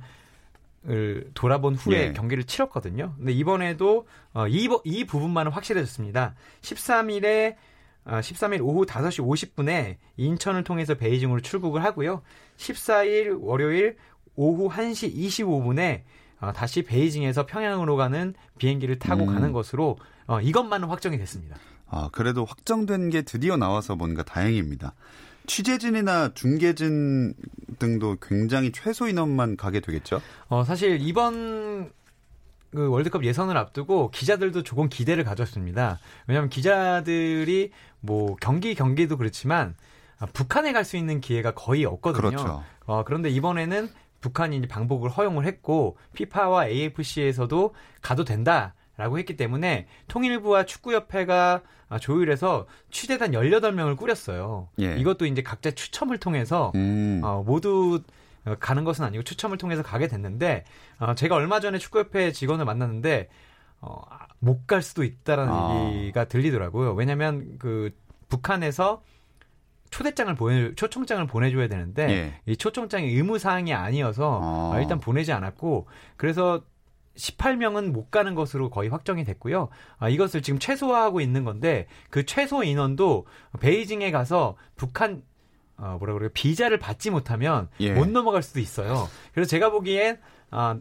을 0.87 1.31
돌아본 1.33 1.73
후에 1.73 2.09
예. 2.09 2.13
경기를 2.13 2.43
치렀거든요. 2.43 3.15
근데 3.17 3.31
이번에도 3.31 4.05
어, 4.35 4.47
이, 4.47 4.67
부- 4.67 4.83
이 4.85 5.03
부분만은 5.03 5.51
확실해졌습니다. 5.51 6.35
13일에 6.61 7.55
어, 8.05 8.19
13일 8.19 8.61
오후 8.61 8.85
5시 8.85 9.25
50분에 9.25 9.95
인천을 10.17 10.63
통해서 10.63 10.93
베이징으로 10.93 11.41
출국을 11.41 11.83
하고요. 11.83 12.21
14일 12.57 13.39
월요일 13.41 13.97
오후 14.35 14.69
1시 14.69 15.15
25분에 15.15 16.03
어, 16.39 16.51
다시 16.53 16.83
베이징에서 16.83 17.45
평양으로 17.45 17.95
가는 17.95 18.33
비행기를 18.57 18.99
타고 18.99 19.23
음. 19.23 19.33
가는 19.33 19.51
것으로 19.51 19.97
어, 20.27 20.41
이것만은 20.41 20.87
확정이 20.87 21.17
됐습니다. 21.17 21.55
아, 21.87 22.09
그래도 22.11 22.45
확정된 22.45 23.09
게 23.09 23.21
드디어 23.21 23.57
나와서 23.57 23.95
뭔가 23.95 24.23
다행입니다. 24.23 24.93
취재진이나 25.47 26.33
중계진 26.33 27.35
등도 27.77 28.17
굉장히 28.21 28.71
최소 28.71 29.07
인원만 29.07 29.55
가게 29.55 29.79
되겠죠? 29.79 30.21
어, 30.47 30.63
사실 30.63 30.99
이번 31.01 31.91
그 32.71 32.89
월드컵 32.89 33.23
예선을 33.23 33.55
앞두고 33.55 34.09
기자들도 34.11 34.63
조금 34.63 34.89
기대를 34.89 35.23
가졌습니다. 35.23 35.99
왜냐하면 36.27 36.49
기자들이 36.49 37.71
뭐 38.01 38.35
경기 38.41 38.73
경기도 38.75 39.17
그렇지만 39.17 39.75
아, 40.17 40.25
북한에 40.25 40.73
갈 40.73 40.83
수 40.83 40.97
있는 40.97 41.21
기회가 41.21 41.53
거의 41.53 41.85
없거든요. 41.85 42.29
그렇죠. 42.29 42.63
어, 42.85 43.03
그런데 43.05 43.29
이번에는 43.29 43.89
북한이 44.25 44.57
이제 44.57 44.67
방북을 44.67 45.11
허용을 45.11 45.45
했고 45.45 45.97
피파와 46.13 46.67
AFC에서도 46.69 47.75
가도 48.01 48.23
된다 48.25 48.73
라고 48.97 49.19
했기 49.19 49.37
때문에 49.37 49.85
통일부와 50.07 50.65
축구협회가 50.65 51.61
아, 51.89 51.99
조율해서 51.99 52.65
취재단 52.89 53.31
18명을 53.31 53.95
꾸렸어요. 53.95 54.69
예. 54.79 54.95
이것도 54.97 55.27
이제 55.27 55.43
각자 55.43 55.69
추첨을 55.69 56.17
통해서 56.17 56.71
음. 56.73 57.21
어, 57.23 57.43
모두 57.45 58.01
어, 58.45 58.55
가는 58.59 58.83
것은 58.83 59.05
아니고 59.05 59.21
추첨을 59.23 59.59
통해서 59.59 59.83
가게 59.83 60.07
됐는데 60.07 60.63
어, 60.97 61.13
제가 61.13 61.35
얼마 61.35 61.59
전에 61.59 61.77
축구협회 61.77 62.31
직원을 62.31 62.65
만났는데 62.65 63.29
어, 63.81 64.01
못 64.39 64.65
갈 64.65 64.81
수도 64.81 65.03
있다라는 65.03 65.53
아. 65.53 65.91
얘기가 65.93 66.25
들리더라고요. 66.25 66.93
왜냐하면 66.93 67.57
그 67.59 67.91
북한에서 68.29 69.03
초대장을 69.95 70.35
보내 70.35 70.75
초청장을 70.75 71.25
보내줘야 71.25 71.69
되는데 71.69 72.09
예. 72.09 72.51
이 72.51 72.57
초청장이 72.57 73.07
의무 73.07 73.39
사항이 73.39 73.73
아니어서 73.73 74.41
아. 74.43 74.75
어, 74.75 74.81
일단 74.81 74.99
보내지 74.99 75.31
않았고 75.31 75.87
그래서 76.17 76.61
18명은 77.15 77.91
못 77.91 78.11
가는 78.11 78.35
것으로 78.35 78.69
거의 78.69 78.89
확정이 78.89 79.23
됐고요. 79.23 79.69
아, 79.97 80.09
이것을 80.09 80.41
지금 80.41 80.59
최소화하고 80.59 81.21
있는 81.21 81.45
건데 81.45 81.87
그 82.09 82.25
최소 82.25 82.61
인원도 82.65 83.25
베이징에 83.61 84.11
가서 84.11 84.57
북한 84.75 85.23
어, 85.77 85.95
뭐라 85.97 86.13
그래요 86.13 86.29
비자를 86.33 86.77
받지 86.77 87.09
못하면 87.09 87.69
예. 87.79 87.93
못 87.93 88.09
넘어갈 88.09 88.43
수도 88.43 88.59
있어요. 88.59 89.07
그래서 89.33 89.47
제가 89.47 89.69
보기엔 89.69 90.19
아, 90.51 90.77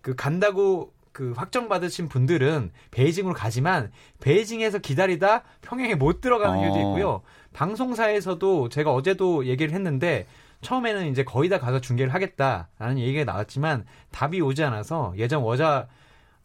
그 0.00 0.14
간다고 0.14 0.94
그 1.14 1.32
확정 1.36 1.68
받으신 1.68 2.08
분들은 2.08 2.72
베이징으로 2.90 3.34
가지만 3.34 3.92
베이징에서 4.20 4.78
기다리다 4.78 5.44
평양에 5.60 5.94
못 5.94 6.20
들어가는 6.20 6.58
어. 6.58 6.62
일도 6.62 6.78
있고요. 6.78 7.22
방송사에서도 7.54 8.68
제가 8.68 8.92
어제도 8.92 9.46
얘기를 9.46 9.72
했는데 9.72 10.26
처음에는 10.60 11.06
이제 11.10 11.24
거의 11.24 11.48
다 11.48 11.58
가서 11.58 11.80
중계를 11.80 12.12
하겠다라는 12.12 12.98
얘기가 12.98 13.24
나왔지만 13.24 13.84
답이 14.10 14.40
오지 14.40 14.62
않아서 14.64 15.14
예전 15.16 15.46
여자 15.46 15.86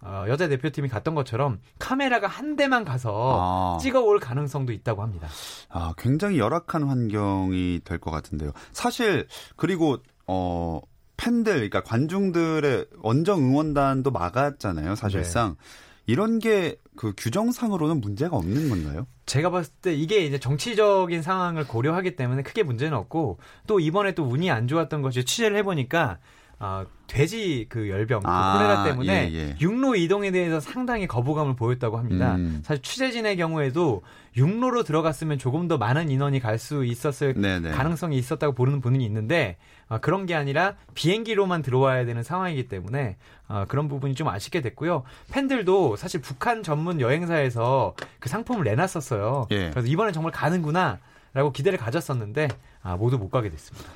어, 0.01 0.23
여자 0.29 0.47
대표팀이 0.47 0.87
갔던 0.87 1.13
것처럼 1.13 1.59
카메라가 1.77 2.27
한 2.27 2.55
대만 2.55 2.85
가서 2.85 3.75
아. 3.75 3.77
찍어올 3.81 4.19
가능성도 4.21 4.71
있다고 4.71 5.01
합니다. 5.01 5.27
아, 5.69 5.93
굉장히 5.97 6.39
열악한 6.39 6.83
환경이 6.83 7.81
될 7.83 7.99
것 7.99 8.09
같은데요. 8.11 8.51
사실 8.71 9.27
그리고 9.57 9.97
어 10.25 10.79
팬들, 11.17 11.53
그러니까 11.53 11.81
관중들의 11.81 12.85
원정 13.01 13.39
응원단도 13.41 14.11
막았잖아요. 14.11 14.95
사실상 14.95 15.57
이런 16.05 16.39
게 16.39 16.77
그 16.99 17.13
규정상으로는 17.15 18.01
문제가 18.01 18.35
없는 18.35 18.67
건가요? 18.67 19.07
제가 19.25 19.51
봤을 19.51 19.71
때 19.81 19.93
이게 19.93 20.25
이제 20.25 20.37
정치적인 20.37 21.21
상황을 21.21 21.65
고려하기 21.65 22.17
때문에 22.17 22.43
크게 22.43 22.63
문제는 22.63 22.97
없고 22.97 23.39
또 23.67 23.79
이번에 23.79 24.13
또 24.15 24.25
운이 24.25 24.51
안 24.51 24.67
좋았던 24.67 25.01
것이 25.01 25.23
취재를 25.23 25.55
해보니까 25.59 26.19
아, 26.61 26.85
돼지 27.07 27.65
그 27.69 27.89
열병, 27.89 28.21
그 28.21 28.29
아, 28.29 28.57
콜레라 28.57 28.83
때문에 28.83 29.31
예, 29.31 29.33
예. 29.33 29.55
육로 29.61 29.95
이동에 29.95 30.29
대해서 30.31 30.59
상당히 30.59 31.07
거부감을 31.07 31.55
보였다고 31.55 31.97
합니다. 31.97 32.35
음. 32.35 32.61
사실 32.65 32.83
취재진의 32.83 33.37
경우에도 33.37 34.01
육로로 34.35 34.83
들어갔으면 34.83 35.37
조금 35.37 35.69
더 35.69 35.77
많은 35.77 36.09
인원이 36.09 36.39
갈 36.41 36.59
수 36.59 36.83
있었을 36.83 37.33
네네. 37.35 37.71
가능성이 37.71 38.17
있었다고 38.17 38.53
보는 38.53 38.81
분이 38.81 39.03
있는데 39.05 39.55
아, 39.87 39.99
그런 39.99 40.25
게 40.25 40.35
아니라 40.35 40.75
비행기로만 40.93 41.61
들어와야 41.61 42.05
되는 42.05 42.21
상황이기 42.21 42.67
때문에 42.67 43.15
아, 43.47 43.63
그런 43.69 43.87
부분이 43.87 44.13
좀 44.15 44.27
아쉽게 44.27 44.59
됐고요. 44.59 45.03
팬들도 45.31 45.95
사실 45.95 46.19
북한 46.21 46.61
전문 46.61 46.99
여행사에서 46.99 47.95
그 48.19 48.27
상품을 48.27 48.65
내놨었어요. 48.65 49.47
예. 49.51 49.69
그래서 49.69 49.87
이번엔 49.87 50.11
정말 50.11 50.33
가는구나라고 50.33 51.53
기대를 51.53 51.79
가졌었는데 51.79 52.49
아, 52.83 52.97
모두 52.97 53.17
못 53.17 53.29
가게 53.29 53.49
됐습니다. 53.49 53.89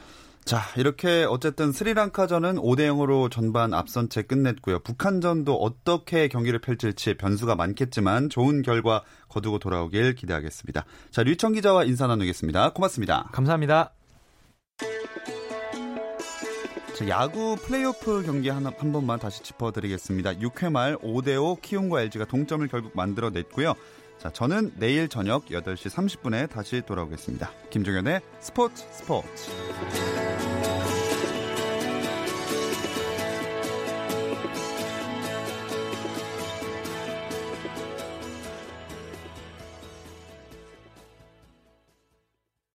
자, 0.46 0.62
이렇게 0.76 1.24
어쨌든 1.24 1.72
스리랑카전은 1.72 2.58
5대 2.58 2.82
0으로 2.90 3.32
전반 3.32 3.74
앞선 3.74 4.10
채 4.10 4.24
끝냈고요. 4.24 4.80
북한전도 4.80 5.56
어떻게 5.56 6.28
경기를 6.28 6.60
펼칠지 6.60 7.16
변수가 7.16 7.56
많겠지만 7.56 8.30
좋은 8.30 8.62
결과 8.62 9.04
거두고 9.30 9.60
돌아오길 9.60 10.16
기대하겠습니다. 10.16 10.84
자, 11.12 11.24
류청 11.24 11.54
기자와 11.54 11.86
인사 11.86 12.08
나누겠습니다. 12.08 12.74
고맙습니다. 12.74 13.30
감사합니다. 13.32 13.94
자, 16.98 17.08
야구 17.08 17.56
플레이오프 17.56 18.24
경기 18.24 18.50
하나 18.50 18.72
한 18.78 18.92
번만 18.92 19.20
다시 19.20 19.42
짚어드리겠습니다. 19.44 20.34
6회 20.34 20.72
말 20.72 20.98
5대 20.98 21.42
5 21.42 21.58
키움과 21.62 22.02
LG가 22.02 22.26
동점을 22.26 22.68
결국 22.68 22.92
만들어냈고요. 22.96 23.76
자, 24.24 24.30
저는 24.30 24.72
내일 24.78 25.10
저녁 25.10 25.48
8시 25.48 25.90
30분에 25.90 26.50
다시 26.50 26.82
돌아오겠습니다. 26.82 27.52
김종현의 27.70 28.22
스포츠 28.40 28.82
스포츠. 28.90 29.52